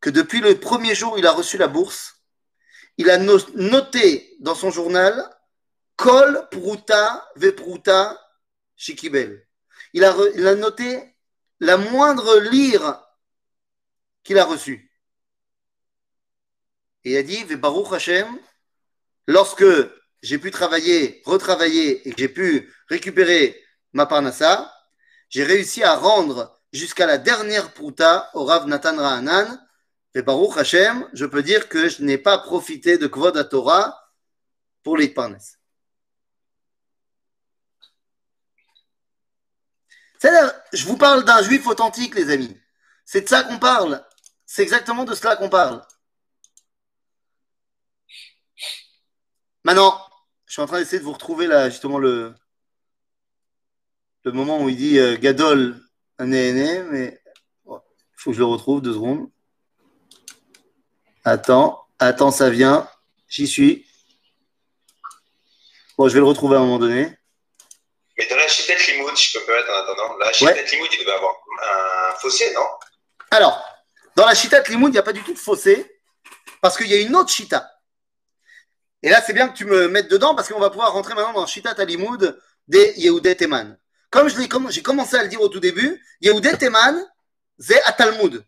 [0.00, 2.22] que depuis le premier jour où il a reçu la bourse,
[2.96, 5.14] il a no- noté dans son journal
[5.96, 8.20] Kol Pruta Vepruta
[8.76, 9.46] Shikibel.
[9.92, 11.16] Il a, re- il a noté
[11.60, 13.04] la moindre lire
[14.22, 14.90] qu'il a reçue.
[17.04, 18.38] Et il a dit Baruch Hashem,
[19.26, 19.64] lorsque
[20.22, 23.60] j'ai pu travailler, retravailler et que j'ai pu récupérer
[23.92, 24.72] ma parnassa,
[25.28, 29.66] j'ai réussi à rendre jusqu'à la dernière pruta au Rav Nathan Rahanan
[30.14, 33.96] et Baruch Hashem, je peux dire que je n'ai pas profité de Kvod Torah
[34.82, 35.38] pour les parnes.
[40.72, 42.56] Je vous parle d'un juif authentique, les amis.
[43.04, 44.04] C'est de ça qu'on parle.
[44.44, 45.86] C'est exactement de cela qu'on parle.
[49.64, 50.07] Maintenant,
[50.48, 52.34] je suis en train d'essayer de vous retrouver là, justement, le,
[54.24, 55.78] le moment où il dit euh, Gadol,
[56.18, 57.20] un né, mais
[57.66, 57.76] il
[58.16, 59.30] faut que je le retrouve, deux secondes.
[61.22, 62.88] Attends, attends, ça vient.
[63.28, 63.86] J'y suis.
[65.98, 67.14] Bon, je vais le retrouver à un moment donné.
[68.16, 70.16] Mais dans la Chitet Limoud, je peux pas mettre en attendant.
[70.16, 72.66] La Chitet Limoud, il devait avoir un fossé, non?
[73.30, 73.62] Alors,
[74.16, 76.00] dans la Chita Limoud, il n'y a pas du tout de fossé,
[76.62, 77.70] parce qu'il y a une autre Chita.
[79.02, 81.32] Et là, c'est bien que tu me mettes dedans, parce qu'on va pouvoir rentrer maintenant
[81.32, 83.78] dans Chita Talimoud des Yehudé Teman.
[84.10, 87.06] Comme j'ai commencé à le dire au tout début, Yehudé Teman,
[87.58, 88.44] c'est Talmud.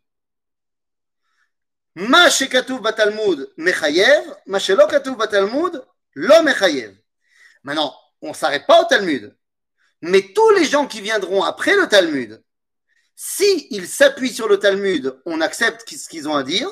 [1.96, 5.84] Ma shekatuv batalmud mechayev, ma shelo katuv batalmud
[6.14, 6.94] lo mechayev.
[7.64, 9.36] Maintenant, on ne s'arrête pas au Talmud.
[10.00, 12.42] Mais tous les gens qui viendront après le Talmud,
[13.16, 16.70] s'ils s'appuient sur le Talmud, on accepte ce qu'ils ont à dire.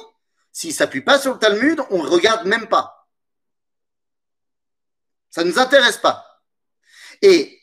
[0.52, 2.97] S'ils ne s'appuient pas sur le Talmud, on ne regarde même pas.
[5.30, 6.24] Ça ne nous intéresse pas.
[7.22, 7.60] Et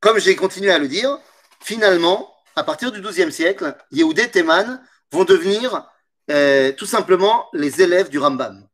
[0.00, 1.18] comme j'ai continué à le dire,
[1.60, 4.80] finalement, à partir du XIIe siècle, Yehudé Théman
[5.12, 5.86] vont devenir
[6.30, 8.66] euh, tout simplement les élèves du Rambam.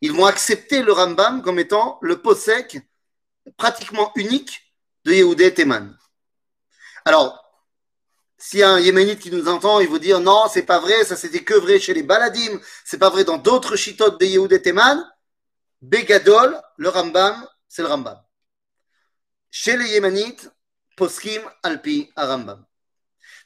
[0.00, 2.78] Ils vont accepter le Rambam comme étant le possèque
[3.56, 5.96] pratiquement unique de Yehudé Théman.
[7.04, 7.44] Alors,
[8.38, 11.04] s'il y a un Yéménite qui nous entend, il vous dire non, c'est pas vrai,
[11.04, 14.62] ça c'était que vrai chez les Baladim, c'est pas vrai dans d'autres chitotes de Yehudé
[14.62, 15.06] Théman.
[15.82, 18.20] Begadol, le Rambam, c'est le Rambam.
[19.50, 20.50] Chez les Yémanites,
[20.96, 22.66] Poskim Alpi à Rambam.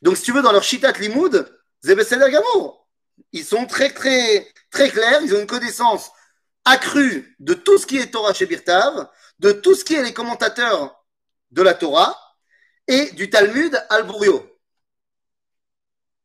[0.03, 2.89] Donc, si tu veux, dans leur Shitat Limoud, Zebeseder Gamour,
[3.33, 6.11] ils sont très, très, très clairs, ils ont une connaissance
[6.65, 9.09] accrue de tout ce qui est Torah chez Birtav,
[9.39, 11.05] de tout ce qui est les commentateurs
[11.51, 12.19] de la Torah
[12.89, 14.43] et du Talmud al-Bourio.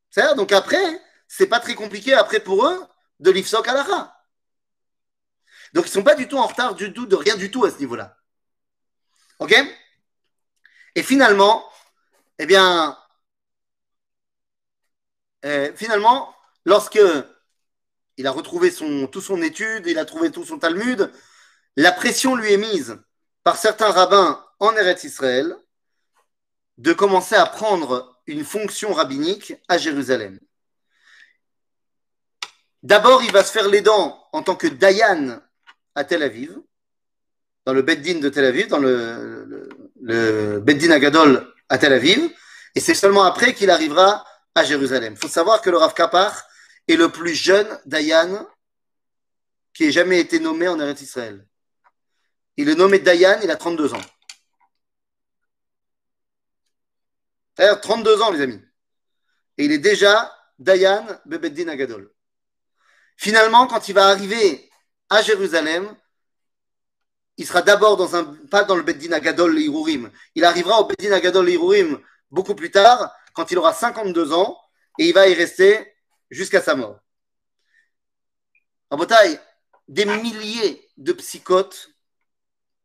[0.09, 2.87] C'est-à-dire, donc après, c'est pas très compliqué après pour eux
[3.19, 4.18] de l'Ifsok Alara.
[5.74, 7.72] Donc ils sont pas du tout en retard du tout, de rien du tout à
[7.72, 8.17] ce niveau-là.
[9.39, 9.55] Ok?
[10.95, 11.65] Et finalement,
[12.39, 12.97] eh bien,
[15.45, 16.99] euh, finalement, lorsque
[18.17, 21.11] il a retrouvé son, toute son étude, il a trouvé tout son Talmud,
[21.76, 22.99] la pression lui est mise
[23.43, 25.55] par certains rabbins en Eretz Israël
[26.78, 30.39] de commencer à prendre une fonction rabbinique à Jérusalem.
[32.84, 35.41] D'abord, il va se faire les dents en tant que Dayan
[35.95, 36.57] à Tel Aviv,
[37.65, 39.69] dans le Beddin de Tel Aviv, dans le, le,
[40.01, 42.31] le Beddin Agadol à Tel Aviv,
[42.75, 44.25] et c'est seulement après qu'il arrivera
[44.55, 45.13] à Jérusalem.
[45.13, 46.43] Il faut savoir que le Rav Kapar
[46.87, 48.47] est le plus jeune Dayan
[49.73, 51.45] qui ait jamais été nommé en Eretz Israël.
[52.57, 54.01] Il est nommé Dayan, il a 32 ans.
[57.55, 58.61] C'est-à-dire 32 ans, les amis.
[59.57, 62.11] Et il est déjà Dayan Bebeddin Agadol.
[63.17, 64.68] Finalement, quand il va arriver
[65.10, 65.95] à Jérusalem,
[67.38, 70.12] il sera d'abord dans un, pas dans le Beddin Agadol Irurim.
[70.36, 71.99] Il arrivera au Beddin Agadol Irurim
[72.32, 74.60] beaucoup plus tard, quand il aura 52 ans,
[74.97, 75.95] et il va y rester
[76.30, 76.99] jusqu'à sa mort.
[78.89, 79.39] En bataille,
[79.88, 81.89] des milliers de psychotes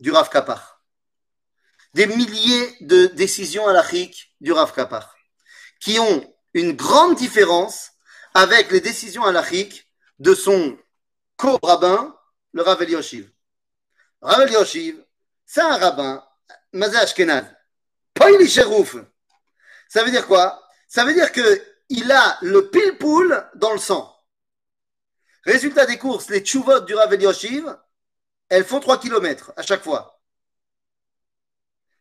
[0.00, 0.74] du Rav Kapar
[1.94, 5.16] des milliers de décisions halachiques du Rav Kapar,
[5.80, 7.92] qui ont une grande différence
[8.34, 10.76] avec les décisions halachiques de son
[11.36, 12.13] co-rabbin,
[12.54, 13.30] le Rav Elioshiv.
[14.22, 14.48] Rav
[15.44, 16.26] c'est un rabbin,
[16.72, 17.44] Mazé Ashkenaz,
[18.14, 18.28] pas
[19.88, 20.66] Ça veut dire quoi?
[20.88, 24.10] Ça veut dire qu'il a le pile-poule dans le sang.
[25.44, 27.76] Résultat des courses, les tchouvot du Rav Elioshiv,
[28.48, 30.22] elles font 3 km à chaque fois.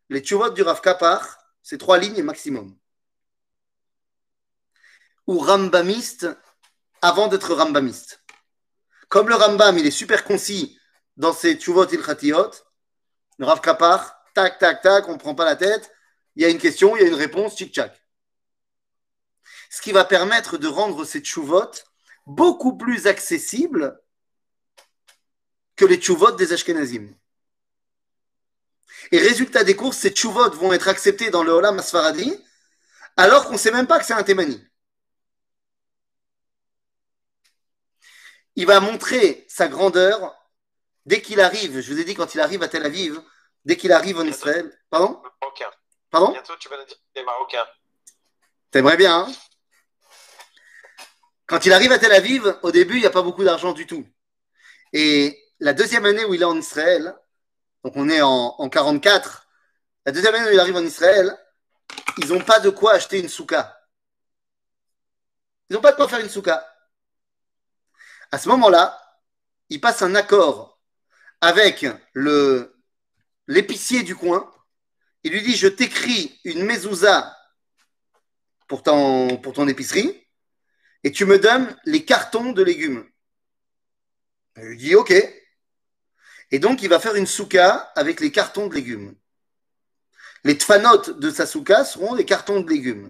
[0.10, 2.78] Les tchuvot du Rav Kapar, c'est trois lignes maximum.
[5.28, 6.28] Ou rambamiste
[7.02, 8.23] avant d'être rambamiste.
[9.14, 10.80] Comme le rambam, il est super concis
[11.18, 12.50] dans ses tchuvot ilchatiot,
[13.38, 15.92] le Rav Kapar, tac, tac, tac, on ne prend pas la tête,
[16.36, 17.94] il y a une question, il y a une réponse, tchic-tchac.
[19.70, 21.70] Ce qui va permettre de rendre ces tchuvot
[22.26, 24.02] beaucoup plus accessibles
[25.76, 27.14] que les tchuvot des Ashkenazim.
[29.12, 32.36] Et résultat des courses, ces tchouvot vont être acceptés dans le Olam Asfaradi,
[33.16, 34.60] alors qu'on ne sait même pas que c'est un Témani.
[38.56, 40.36] Il va montrer sa grandeur
[41.06, 41.82] dès qu'il arrive.
[41.82, 43.22] Je vous ai dit quand il arrive à Tel Aviv,
[43.66, 44.72] dès qu'il arrive en Israël.
[44.90, 45.22] Pardon?
[45.42, 45.72] Marocain.
[46.10, 46.32] Pardon?
[46.32, 47.68] Bientôt, tu vas nous dire des Marocains.
[48.72, 49.32] T'aimerais bien, hein?
[51.46, 53.86] Quand il arrive à Tel Aviv, au début, il n'y a pas beaucoup d'argent du
[53.86, 54.06] tout.
[54.94, 57.16] Et la deuxième année où il est en Israël,
[57.84, 59.48] donc on est en, en 44.
[60.06, 61.38] La deuxième année où il arrive en Israël,
[62.18, 63.78] ils n'ont pas de quoi acheter une souka.
[65.70, 66.68] Ils n'ont pas de quoi faire une souka.
[68.34, 69.00] À ce moment-là,
[69.70, 70.82] il passe un accord
[71.40, 71.86] avec
[73.48, 74.52] l'épicier du coin.
[75.22, 77.38] Il lui dit Je t'écris une mezouza
[78.68, 80.28] pour ton, pour ton épicerie
[81.04, 83.08] et tu me donnes les cartons de légumes.
[84.58, 85.14] Il lui dit Ok.
[86.50, 89.16] Et donc, il va faire une souka avec les cartons de légumes.
[90.44, 93.10] Les tfanotes de sa souka seront des cartons de légumes.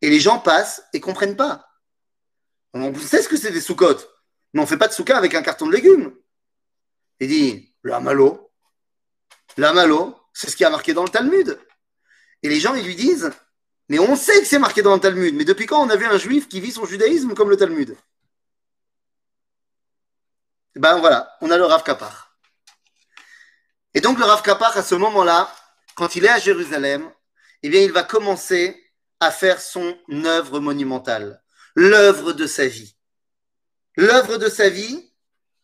[0.00, 1.69] Et les gens passent et comprennent pas.
[2.72, 4.08] On sait ce que c'est des soukotes,
[4.52, 6.14] mais on ne fait pas de souka avec un carton de légumes.
[7.18, 8.52] Il dit, la malo,
[9.56, 11.58] la malo, c'est ce qui a marqué dans le Talmud.
[12.42, 13.30] Et les gens, ils lui disent,
[13.88, 16.16] mais on sait que c'est marqué dans le Talmud, mais depuis quand on avait un
[16.16, 17.96] juif qui vit son judaïsme comme le Talmud?
[20.76, 22.36] Ben voilà, on a le Rav Kapar.
[23.92, 25.52] Et donc le Rav Kapar, à ce moment-là,
[25.96, 27.10] quand il est à Jérusalem,
[27.62, 28.80] eh bien, il va commencer
[29.18, 31.42] à faire son œuvre monumentale,
[31.74, 32.96] l'œuvre de sa vie.
[33.96, 35.12] L'œuvre de sa vie.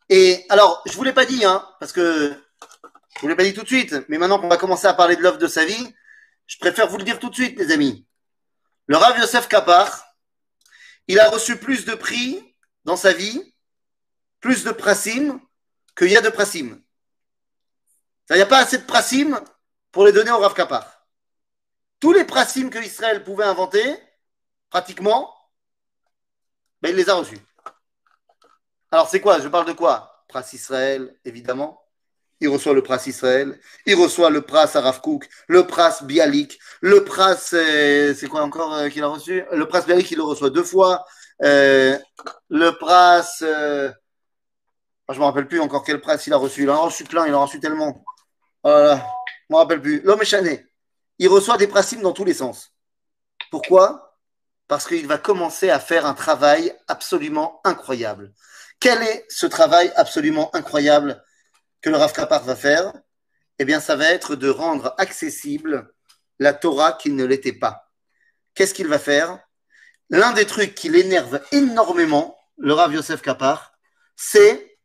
[0.09, 2.35] Et alors, je vous l'ai pas dit, hein, parce que
[3.17, 5.17] Je vous l'ai pas dit tout de suite, mais maintenant qu'on va commencer à parler
[5.17, 5.95] de l'œuvre de sa vie,
[6.47, 8.07] je préfère vous le dire tout de suite, les amis.
[8.87, 10.15] Le Rav Yosef Kapar,
[11.09, 12.55] il a reçu plus de prix
[12.85, 13.55] dans sa vie,
[14.41, 15.41] plus de prasim
[15.97, 16.79] qu'il y a de prasim.
[18.29, 19.41] Il n'y a pas assez de prasim
[19.93, 21.07] pour les donner au Rav Kapar.
[21.99, 23.97] Tous les prasim que Israël pouvait inventer,
[24.69, 25.35] pratiquement,
[26.83, 27.39] ben, il les a reçus.
[28.91, 29.41] Alors c'est quoi?
[29.41, 30.25] Je parle de quoi?
[30.29, 31.83] Pras Israël, évidemment.
[32.41, 33.59] Il reçoit le Pras Israël.
[33.87, 38.75] Il reçoit le Pras Araf Kouk, le Pras Bialik, le Pras, euh, c'est quoi encore
[38.75, 39.43] euh, qu'il a reçu?
[39.53, 41.05] Le Pras Bialik, il le reçoit deux fois.
[41.43, 41.99] Euh,
[42.49, 43.91] le Pras, euh,
[45.09, 46.63] je ne me rappelle plus encore quel Pras il a reçu.
[46.65, 48.05] Il en a reçu plein, il en a reçu tellement.
[48.63, 49.03] Voilà, je
[49.51, 50.01] ne me rappelle plus.
[50.03, 50.67] L'homme est chané.
[51.19, 52.73] Il reçoit des prasim dans tous les sens.
[53.51, 54.06] Pourquoi?
[54.69, 58.33] Parce qu'il va commencer à faire un travail absolument incroyable.
[58.81, 61.23] Quel est ce travail absolument incroyable
[61.83, 62.93] que le Rav Kapar va faire?
[63.59, 65.93] Eh bien, ça va être de rendre accessible
[66.39, 67.91] la Torah qui ne l'était pas.
[68.55, 69.39] Qu'est-ce qu'il va faire?
[70.11, 73.73] L'un des trucs qui l'énerve énormément, le Rav Yosef Kapar,
[74.15, 74.79] c'est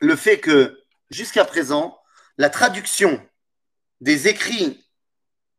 [0.00, 0.78] le fait que
[1.10, 1.98] jusqu'à présent,
[2.38, 3.20] la traduction
[4.00, 4.84] des écrits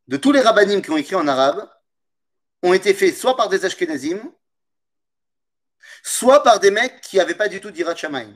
[0.06, 1.68] de tous les rabbinim qui ont écrit en arabe
[2.62, 4.32] ont été faits soit par des Ashkenazim,
[6.02, 8.34] soit par des mecs qui n'avaient pas du tout d'Irat Shamaim.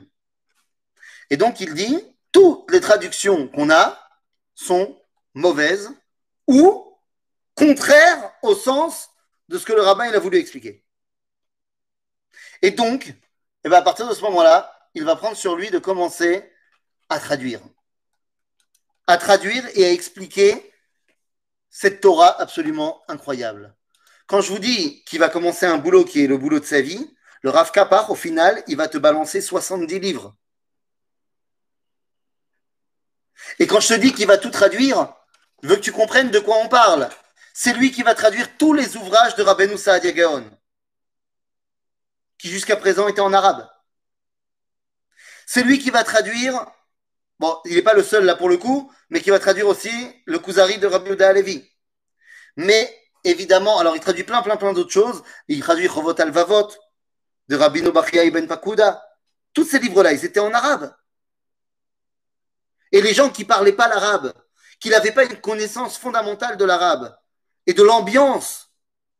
[1.29, 3.99] Et donc il dit, toutes les traductions qu'on a
[4.55, 4.99] sont
[5.33, 5.91] mauvaises
[6.47, 6.97] ou
[7.55, 9.09] contraires au sens
[9.49, 10.83] de ce que le rabbin a voulu expliquer.
[12.61, 13.13] Et donc,
[13.63, 16.49] eh ben, à partir de ce moment-là, il va prendre sur lui de commencer
[17.09, 17.61] à traduire.
[19.05, 20.71] À traduire et à expliquer
[21.69, 23.75] cette Torah absolument incroyable.
[24.27, 26.81] Quand je vous dis qu'il va commencer un boulot qui est le boulot de sa
[26.81, 30.35] vie, le Rav Kapar, au final, il va te balancer 70 livres.
[33.59, 35.13] Et quand je te dis qu'il va tout traduire,
[35.61, 37.09] je veux que tu comprennes de quoi on parle.
[37.53, 40.49] C'est lui qui va traduire tous les ouvrages de Rabbeinu Saadia Gaon,
[42.37, 43.69] qui jusqu'à présent étaient en arabe.
[45.45, 46.65] C'est lui qui va traduire,
[47.39, 49.91] bon, il n'est pas le seul là pour le coup, mais qui va traduire aussi
[50.25, 51.69] le Kuzari de Rabbi Alevi.
[52.55, 55.23] Mais évidemment, alors il traduit plein, plein, plein d'autres choses.
[55.47, 56.69] Il traduit Chovot al-Vavot,
[57.47, 59.03] de Rabbi Bachia ibn Pakuda.
[59.53, 60.95] Tous ces livres-là, ils étaient en arabe.
[62.91, 64.33] Et les gens qui parlaient pas l'arabe,
[64.79, 67.15] qui n'avaient pas une connaissance fondamentale de l'arabe
[67.65, 68.71] et de l'ambiance,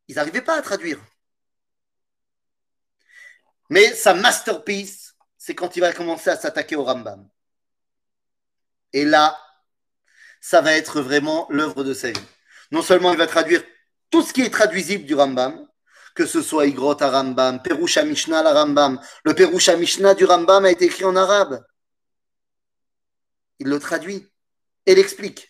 [0.07, 0.99] ils n'arrivaient pas à traduire.
[3.69, 7.27] Mais sa masterpiece, c'est quand il va commencer à s'attaquer au Rambam.
[8.91, 9.39] Et là,
[10.41, 12.27] ça va être vraiment l'œuvre de sa vie.
[12.71, 13.63] Non seulement il va traduire
[14.13, 15.67] tout ce qui est traduisible du Rambam,
[16.13, 18.43] que ce soit Igrot Rambam, Perusha Mishnah.
[19.23, 21.65] Le Perusha Mishnah du Rambam a été écrit en arabe.
[23.57, 24.31] Il le traduit
[24.85, 25.49] et l'explique.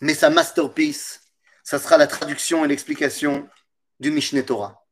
[0.00, 1.20] Mais sa masterpiece,
[1.62, 3.48] ça sera la traduction et l'explication
[4.00, 4.84] du Mishneh Torah.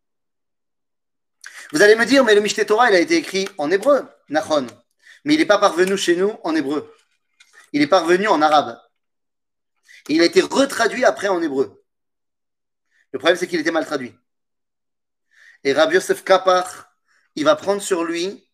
[1.73, 4.69] Vous allez me dire, mais le Mishneh Torah, il a été écrit en hébreu, Nachon.
[5.25, 6.95] Mais il n'est pas parvenu chez nous en hébreu.
[7.73, 8.79] Il est parvenu en arabe.
[10.09, 11.85] Il a été retraduit après en hébreu.
[13.13, 14.15] Le problème, c'est qu'il était mal traduit.
[15.65, 16.93] Et Rabbi Yosef Kapar,
[17.37, 18.49] il va prendre sur lui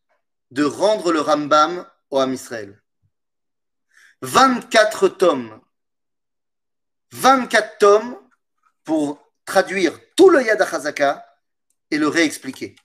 [0.50, 2.82] de rendre le Rambam au Ham Israël.
[4.22, 5.60] 24 tomes.
[7.12, 8.18] 24 tomes
[8.84, 11.24] pour traduire tout le Yad HaZaka
[11.90, 12.76] et le réexpliquer.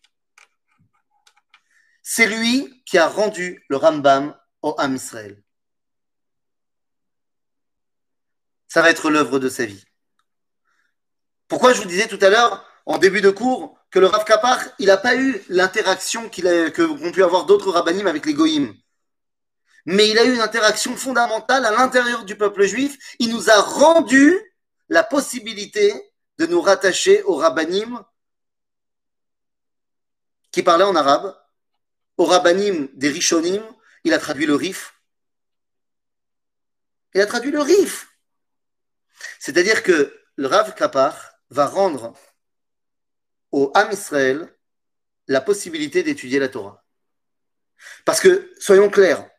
[2.01, 5.42] C'est lui qui a rendu le Rambam au Ham Israël.
[8.73, 9.85] Ça va être l'œuvre de sa vie.
[11.47, 14.59] Pourquoi je vous disais tout à l'heure, en début de cours, que le Rav Kapar,
[14.79, 18.73] il n'a pas eu l'interaction qu'ont pu avoir d'autres rabbinim avec les goïms.
[19.85, 22.97] Mais il a eu une interaction fondamentale à l'intérieur du peuple juif.
[23.19, 24.35] Il nous a rendu
[24.89, 25.93] la possibilité
[26.39, 28.03] de nous rattacher aux rabbinim
[30.49, 31.37] qui parlaient en arabe,
[32.17, 33.61] aux rabbinim des rishonim.
[34.03, 34.95] Il a traduit le rif.
[37.13, 38.09] Il a traduit le rif.
[39.43, 42.13] C'est-à-dire que le Rav Kapar va rendre
[43.51, 44.57] au Ham Israël
[45.27, 46.81] la possibilité d'étudier la Torah.
[48.05, 49.29] Parce que, soyons clairs,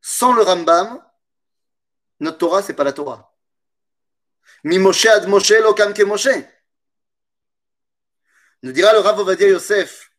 [0.00, 1.04] sans le Rambam,
[2.20, 3.36] notre Torah, c'est pas la Torah.
[4.64, 6.28] Mi Moshe ad Moshe lo ke Moshe.
[8.62, 10.10] Nous dira le Rav Ovadia Yosef.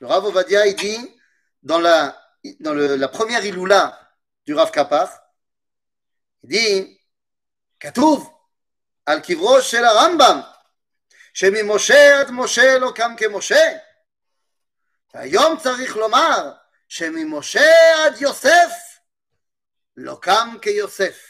[0.00, 1.20] Le Rav Ovadia, il dit,
[1.62, 4.00] dans la première Iloula
[4.46, 5.12] du Rav Kapar,
[6.44, 6.97] il dit,
[7.79, 8.33] כתוב
[9.05, 10.41] על קברו של הרמב"ם,
[11.33, 13.65] שממשה עד משה לא קם כמשה.
[15.13, 16.51] והיום צריך לומר
[16.89, 18.71] שממשה עד יוסף
[19.97, 21.29] לא קם כיוסף.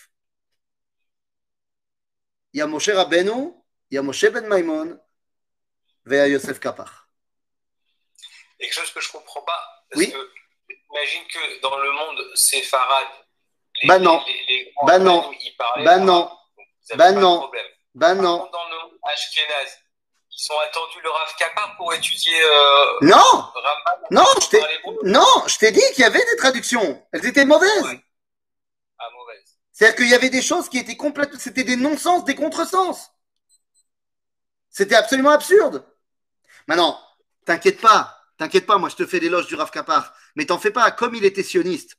[2.56, 4.90] Il y a Moshe Rabbeinu, il y a Moshe Ben Maimon,
[6.06, 6.92] et il y a Yosef Kapach.
[8.60, 10.12] Et quelque chose que je comprends pas, parce Oui.
[10.12, 10.32] que
[10.70, 13.08] j'imagine que dans le monde séfarade,
[13.82, 14.24] les, Bah non.
[14.28, 15.22] les, les, les grands Bah non.
[15.22, 16.37] Rabbanim, ils parlaient Bah arabe, non.
[16.97, 17.35] donc vous avez pas non.
[17.35, 17.67] de problème.
[17.95, 19.79] Ben Par non, contre, dans le monde Ashkenaz,
[20.31, 23.53] ils ont attendu le Rav Kappa pour étudier euh, non,
[24.11, 24.63] non, je t'ai,
[25.03, 27.05] non, je t'ai dit qu'il y avait des traductions.
[27.13, 27.83] Elles étaient mauvaises.
[27.83, 28.01] Ouais.
[28.99, 29.59] Ah, mauvaise.
[29.73, 33.11] C'est-à-dire qu'il y avait des choses qui étaient complètes, c'était des non-sens, des contresens.
[34.71, 35.85] C'était absolument absurde.
[36.69, 37.01] Maintenant,
[37.45, 39.71] t'inquiète pas, t'inquiète pas, moi je te fais l'éloge du Rav
[40.37, 41.98] mais t'en fais pas, comme il était sioniste,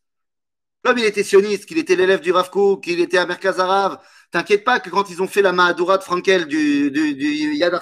[0.83, 2.49] comme il était sioniste, qu'il était l'élève du Rav
[2.81, 3.27] qu'il était à
[4.31, 7.77] t'inquiète pas que quand ils ont fait la Mahadura de Frankel du, du, Yad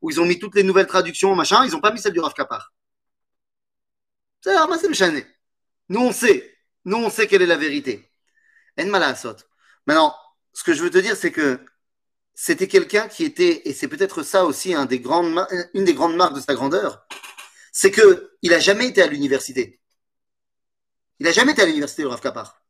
[0.00, 2.20] où ils ont mis toutes les nouvelles traductions, machin, ils ont pas mis celle du
[2.20, 2.72] Rav Kapar.
[4.40, 5.26] C'est le chané.
[5.88, 8.10] Nous on sait, nous on sait quelle est la vérité.
[8.78, 9.36] En mal à Assot.
[9.86, 10.14] Maintenant,
[10.52, 11.60] ce que je veux te dire, c'est que
[12.34, 16.54] c'était quelqu'un qui était, et c'est peut-être ça aussi une des grandes marques de sa
[16.54, 17.06] grandeur,
[17.72, 19.80] c'est que il a jamais été à l'université.
[21.18, 22.62] Il a jamais été à l'université, le Rav Kapar.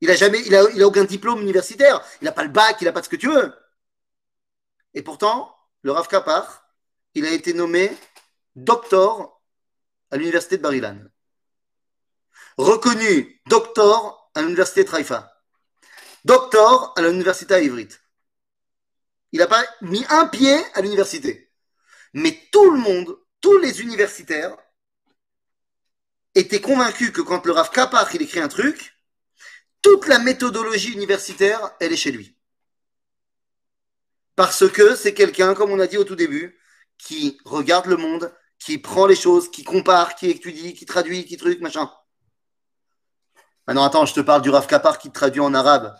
[0.00, 2.04] Il a jamais, il a, aucun diplôme universitaire.
[2.20, 3.54] Il n'a pas le bac, il n'a pas de ce que tu veux.
[4.94, 6.68] Et pourtant, le Rav Kapar,
[7.14, 7.90] il a été nommé
[8.56, 9.40] docteur
[10.10, 10.98] à l'université de Bar-Ilan.
[12.56, 15.42] Reconnu docteur à l'université de Haïfa.
[16.24, 18.00] Docteur à l'université ivrite.
[19.32, 21.52] Il n'a pas mis un pied à l'université.
[22.12, 24.56] Mais tout le monde, tous les universitaires,
[26.34, 28.96] étaient convaincus que quand le Rav Kapach il écrit un truc,
[29.82, 32.36] toute la méthodologie universitaire, elle est chez lui.
[34.36, 36.58] Parce que c'est quelqu'un, comme on a dit au tout début,
[36.98, 41.36] qui regarde le monde, qui prend les choses, qui compare, qui étudie, qui traduit, qui
[41.36, 41.90] truc, machin.
[43.66, 45.94] Maintenant, attends, je te parle du Rav Kapar qui traduit en arabe.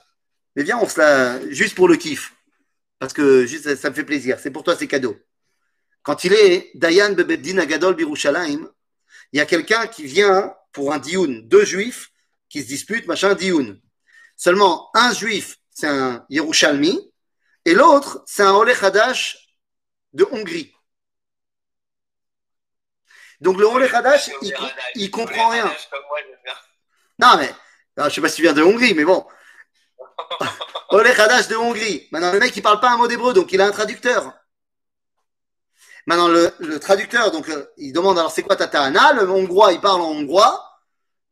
[0.57, 1.51] Mais viens, on se la.
[1.51, 2.35] Juste pour le kiff.
[2.99, 4.39] Parce que juste, ça, ça me fait plaisir.
[4.41, 5.16] C'est pour toi, c'est cadeau.
[6.03, 8.68] Quand il est Dayan Bebeddin Agadol Birushalayim,
[9.35, 12.12] il y a quelqu'un qui vient pour un dioun, deux juifs
[12.49, 13.80] qui se disputent, machin, dioun.
[14.37, 17.12] Seulement, un juif, c'est un Yerushalmi,
[17.64, 19.57] et l'autre, c'est un Oleh Hadash
[20.12, 20.72] de Hongrie.
[23.41, 24.55] Donc le Oleh Hadash, il,
[24.95, 25.74] il comprend rien.
[27.18, 27.53] Non, mais
[27.97, 29.26] alors, je sais pas si tu viens de Hongrie, mais bon.
[30.91, 32.07] Oleh Hadash de Hongrie.
[32.12, 34.32] Maintenant, le mec, il parle pas un mot d'hébreu, donc il a un traducteur.
[36.07, 39.15] Maintenant, le, traducteur, donc, euh, il demande alors c'est quoi ta Tahana?
[39.15, 40.63] Le hongrois, il parle en hongrois.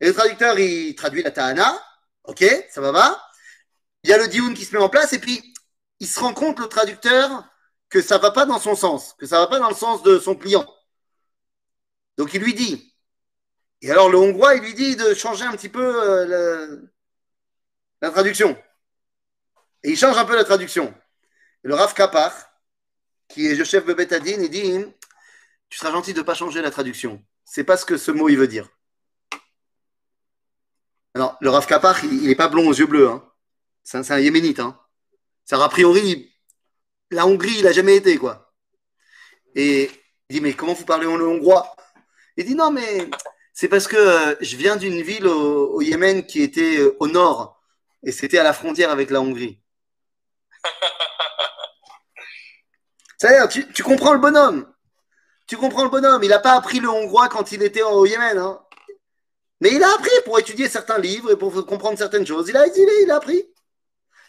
[0.01, 1.79] Et le traducteur, il traduit la Tahana.
[2.23, 3.21] Ok, ça va, va.
[4.03, 5.53] Il y a le dioun qui se met en place, et puis
[5.99, 7.45] il se rend compte, le traducteur,
[7.89, 10.19] que ça va pas dans son sens, que ça va pas dans le sens de
[10.19, 10.67] son client.
[12.17, 12.93] Donc, il lui dit,
[13.83, 16.81] et alors le hongrois, il lui dit de changer un petit peu euh,
[18.01, 18.57] la traduction.
[19.83, 20.93] Et il change un peu la traduction.
[21.63, 22.33] Le Rav Kapar,
[23.33, 24.85] qui est le chef de Betadine, il dit
[25.69, 27.23] Tu seras gentil de ne pas changer la traduction.
[27.43, 28.69] C'est pas ce que ce mot il veut dire.
[31.15, 33.09] Alors, le Rav Kapar, il n'est pas blond aux yeux bleus.
[33.09, 33.23] Hein.
[33.83, 34.59] C'est un, yéménite.
[34.59, 34.79] Hein.
[35.45, 36.33] C'est a priori,
[37.11, 38.53] la Hongrie, il n'a jamais été, quoi.
[39.55, 39.91] Et
[40.29, 41.75] il dit Mais comment vous parlez le hongrois?
[42.37, 43.09] Il dit Non, mais
[43.53, 47.07] c'est parce que euh, je viens d'une ville au, au Yémen qui était euh, au
[47.07, 47.61] nord
[48.03, 49.59] et c'était à la frontière avec la Hongrie.
[53.23, 54.67] C'est-à-dire, tu, comprends le bonhomme.
[55.47, 56.21] Tu comprends le bonhomme.
[56.23, 58.37] Il n'a pas appris le hongrois quand il était au Yémen.
[58.37, 58.59] hein.
[59.61, 62.49] Mais il a appris pour étudier certains livres et pour comprendre certaines choses.
[62.49, 63.41] Il a, il a, il a appris.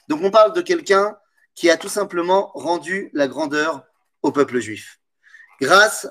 [0.09, 1.17] Donc on parle de quelqu'un
[1.57, 3.83] qui a tout simplement rendu la grandeur
[4.23, 5.01] au peuple juif.
[5.61, 6.07] Grâce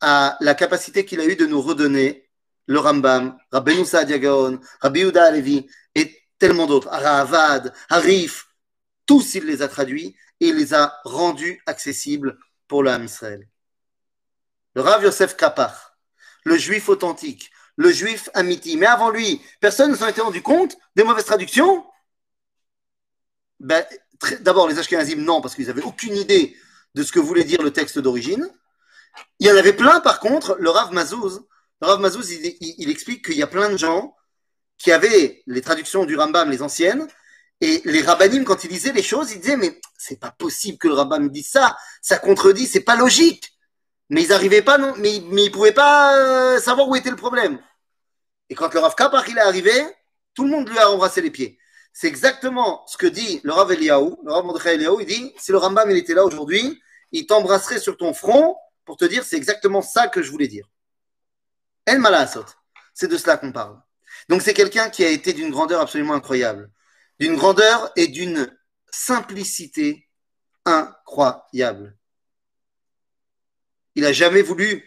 [0.00, 2.30] à la capacité qu'il a eue de nous redonner
[2.66, 8.45] le Rambam, Rabbeinu Saadia Gaon, Rabbi Yehuda Alevi et tellement d'autres, Aravad, Harif,
[9.06, 12.38] tous il les a traduits et les a rendus accessibles
[12.68, 13.48] pour le Ham Israël.
[14.74, 15.96] Le Rav Yosef Kapar,
[16.44, 20.76] le juif authentique, le juif amiti, mais avant lui, personne ne s'en était rendu compte
[20.94, 21.86] des mauvaises traductions?
[23.60, 23.84] Ben,
[24.40, 26.56] D'abord, les Ashkenazim, non, parce qu'ils n'avaient aucune idée
[26.94, 28.48] de ce que voulait dire le texte d'origine.
[29.40, 31.46] Il y en avait plein, par contre, le Rav Mazouz,
[31.82, 34.16] le Rav Mazouz, il explique qu'il y a plein de gens
[34.78, 37.06] qui avaient les traductions du Rambam, les anciennes,
[37.60, 40.88] et les rabbinim, quand ils lisaient les choses, ils disaient, mais c'est pas possible que
[40.88, 43.52] le Rambam dise ça, ça contredit, c'est pas logique.
[44.10, 47.58] Mais ils n'arrivaient pas, non, mais, ils pouvaient pas euh, savoir où était le problème.
[48.50, 49.72] Et quand le Rav Kapar, il est arrivé,
[50.34, 51.58] tout le monde lui a embrassé les pieds.
[51.92, 55.50] C'est exactement ce que dit le Rav Eliaou, le Rav Mordechai Eliaou, il dit, si
[55.50, 56.80] le Rambam, il était là aujourd'hui,
[57.10, 60.68] il t'embrasserait sur ton front pour te dire, c'est exactement ça que je voulais dire.
[61.86, 62.44] El Malasot.
[62.92, 63.80] C'est de cela qu'on parle.
[64.28, 66.70] Donc c'est quelqu'un qui a été d'une grandeur absolument incroyable.
[67.18, 68.56] D'une grandeur et d'une
[68.90, 70.08] simplicité
[70.64, 71.96] incroyable.
[73.94, 74.84] Il n'a jamais voulu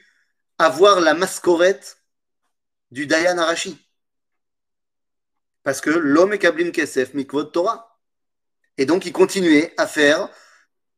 [0.58, 2.04] avoir la mascorette
[2.92, 3.78] du Dayan Arashi.
[5.64, 8.00] Parce que l'homme est Kablim Kesef, Mikvot Torah.
[8.78, 10.30] Et donc il continuait à faire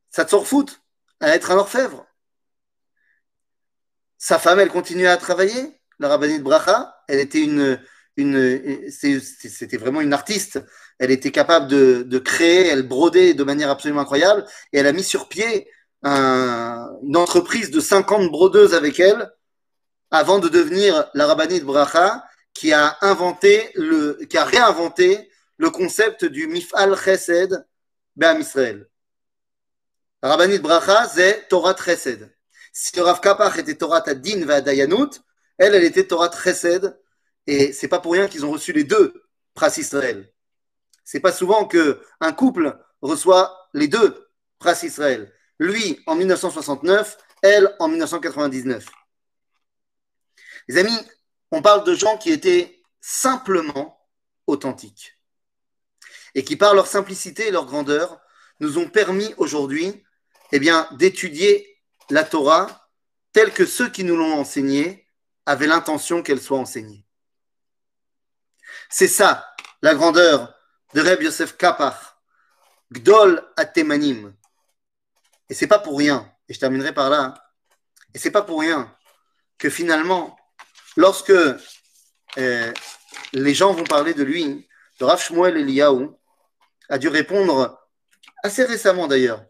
[0.09, 0.81] sa foot,
[1.19, 2.05] à être un orfèvre.
[4.17, 6.95] Sa femme, elle continuait à travailler, la rabbinite Bracha.
[7.07, 7.83] Elle était une,
[8.17, 10.63] une c'était vraiment une artiste.
[11.01, 14.45] Elle était capable de, créer, elle brodait de manière absolument incroyable.
[14.71, 15.67] Et elle a mis sur pied
[16.03, 19.31] un, une entreprise de 50 brodeuses avec elle
[20.11, 22.23] avant de devenir la rabbinite Bracha
[22.53, 23.73] qui a inventé
[24.29, 25.27] qui a réinventé
[25.57, 27.65] le concept du mifal chesed
[28.15, 28.87] be'am Israël.
[30.21, 32.31] La rabbinite Bracha, c'est Torah chesed.
[32.73, 35.19] Si le Rav Kapach était Torah Adin Dayanut,
[35.57, 36.95] elle, elle était Torah chesed.
[37.47, 39.23] Et c'est pas pour rien qu'ils ont reçu les deux
[39.55, 40.31] pras Israël.
[41.03, 44.29] C'est pas souvent que un couple reçoit les deux
[44.59, 45.33] pras Israël.
[45.59, 48.85] Lui en 1969, elle en 1999.
[50.67, 50.97] Les amis,
[51.51, 53.99] on parle de gens qui étaient simplement
[54.47, 55.17] authentiques
[56.35, 58.21] et qui, par leur simplicité et leur grandeur,
[58.59, 60.03] nous ont permis aujourd'hui
[60.51, 61.79] eh bien, d'étudier
[62.09, 62.89] la Torah
[63.33, 65.07] telle que ceux qui nous l'ont enseignée
[65.45, 67.05] avaient l'intention qu'elle soit enseignée.
[68.89, 70.53] C'est ça, la grandeur
[70.93, 71.95] de Reb Yosef Kapach,
[72.91, 74.33] Gdol Atemanim.
[75.49, 77.33] Et c'est pas pour rien, et je terminerai par là,
[78.13, 78.93] et c'est pas pour rien
[79.57, 80.37] que finalement,
[80.97, 81.33] lorsque
[82.37, 82.73] euh,
[83.33, 84.67] les gens vont parler de lui,
[84.99, 86.09] le Rav Shmuel Eliyahu
[86.89, 87.79] a dû répondre
[88.43, 89.45] assez récemment d'ailleurs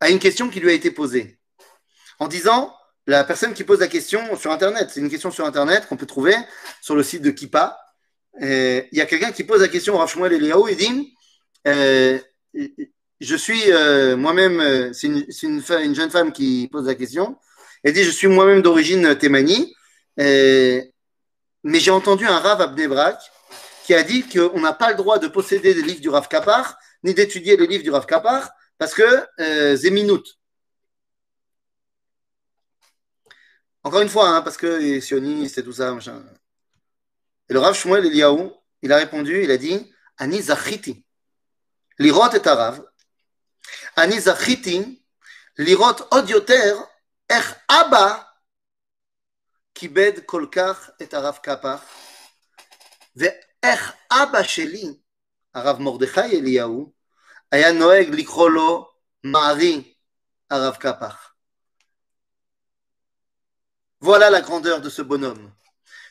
[0.00, 1.40] à une question qui lui a été posée
[2.18, 2.76] en disant
[3.06, 6.06] la personne qui pose la question sur Internet, c'est une question sur Internet qu'on peut
[6.06, 6.34] trouver
[6.82, 7.30] sur le site de
[8.42, 11.14] Euh, il y a quelqu'un qui pose la question au Rav Shmuel Eliyahu et dit
[11.66, 12.18] euh,
[13.20, 17.38] Je suis euh, moi-même, c'est une, une, une, jeune femme qui pose la question,
[17.82, 19.74] elle dit Je suis moi-même d'origine Témani,
[20.18, 20.90] mais
[21.64, 23.18] j'ai entendu un Rav Abdebrak
[23.84, 26.76] qui a dit qu'on n'a pas le droit de posséder des livres du Rav Kapar,
[27.04, 30.26] ni d'étudier les livres du Rav Kapar, parce que minute.
[33.82, 36.20] Encore une fois, hein, parce que les sionistes et tout ça, machin.
[37.49, 38.49] Et le Rav Shmuel Eliyahu,
[38.81, 41.05] il a répondu, il a dit Ani zachiti.
[41.99, 42.83] Lirot et Arav.
[43.95, 45.03] Ani zachiti.
[45.57, 46.75] Lirot od yoter.
[47.29, 48.27] ech abba.
[49.81, 51.83] כיבד כל כך את הרב קפח,
[53.15, 54.97] ואיך אבא שלי,
[55.53, 56.93] הרב מרדכי אליהו,
[57.51, 58.91] היה נוהג לקרוא לו
[59.23, 59.93] מערי
[60.49, 61.33] הרב קפח.
[64.03, 65.51] Voilà la grandeur de ce bonhomme,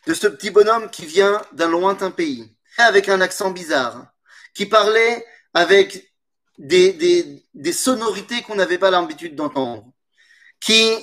[0.08, 4.08] de ce petit bonhomme qui vient d'un lointain pays, avec un accent bizarre,
[4.54, 6.14] qui parlait avec
[6.58, 9.86] des, des, des sonorités qu'on n'avait pas l'habitude d'entendre,
[10.60, 10.94] qui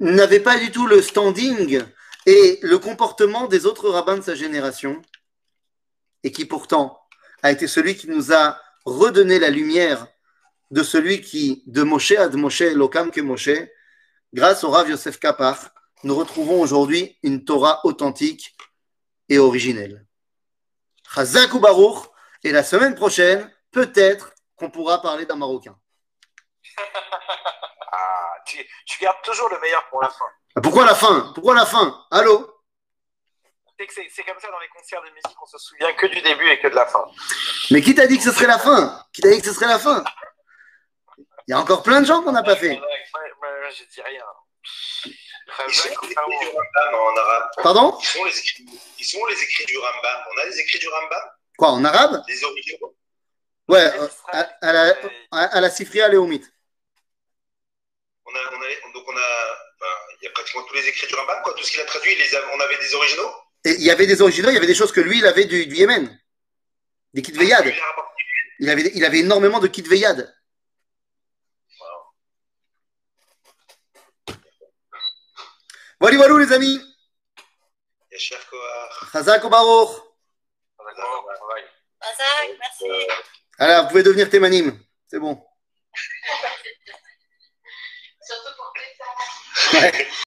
[0.00, 1.82] n'avait pas du tout le standing
[2.26, 5.00] et le comportement des autres rabbins de sa génération,
[6.24, 7.00] et qui pourtant
[7.42, 10.06] a été celui qui nous a redonné la lumière
[10.70, 13.50] de celui qui, de Moshe de Moshe, l'Okam que Moshe,
[14.32, 15.72] grâce au Rav Yosef Kapar,
[16.04, 18.56] nous retrouvons aujourd'hui une Torah authentique
[19.28, 20.06] et originelle.
[21.14, 22.08] Chazak ou Baruch,
[22.44, 25.76] et la semaine prochaine, peut-être qu'on pourra parler d'un Marocain.
[27.92, 30.24] ah, tu, tu gardes toujours le meilleur pour la fin.
[30.62, 31.32] Pourquoi la fin?
[31.34, 32.04] Pourquoi la fin?
[32.10, 32.48] Allô?
[33.88, 36.60] C'est comme ça dans les concerts de musique, on se souvient que du début et
[36.60, 37.04] que de la fin.
[37.70, 39.04] Mais qui t'a dit que ce serait la fin?
[39.12, 40.04] Qui t'a dit que ce serait la fin?
[41.18, 42.80] Il y a encore plein de gens qu'on n'a pas fait.
[43.70, 44.24] Je dis rien.
[45.68, 47.50] Ils sont les écrits du Rambam en arabe.
[47.62, 48.66] Pardon ils sont, les écrits,
[48.98, 50.22] ils sont les écrits du Rambam.
[50.34, 51.22] On a les écrits du Rambam
[51.58, 52.96] Quoi, en arabe Les originaux
[53.68, 53.90] Ouais,
[54.32, 54.94] à, à, la,
[55.30, 56.52] à, à la Sifria Léomite.
[58.26, 59.56] On a, on a, donc on a,
[60.20, 61.54] il y a pratiquement tous les écrits du Rambam, quoi.
[61.54, 63.30] Tout ce qu'il a traduit, les on avait des originaux
[63.64, 65.44] Et il y avait des originaux, il y avait des choses que lui, il avait
[65.44, 66.18] du, du Yémen.
[67.14, 67.66] Des Kitveyad.
[67.66, 68.22] Il a rapporté.
[68.58, 70.34] Il avait, il avait énormément de Kitveyad.
[76.02, 76.80] Voilà, voilà les amis.
[78.10, 79.12] Yasher Koach.
[79.12, 79.90] Chazak ou Baruch.
[82.00, 82.86] Mazak, merci.
[83.56, 84.76] Alors, vous pouvez devenir témanim.
[85.06, 85.40] C'est bon.
[88.20, 89.16] Surtout pour plus tard.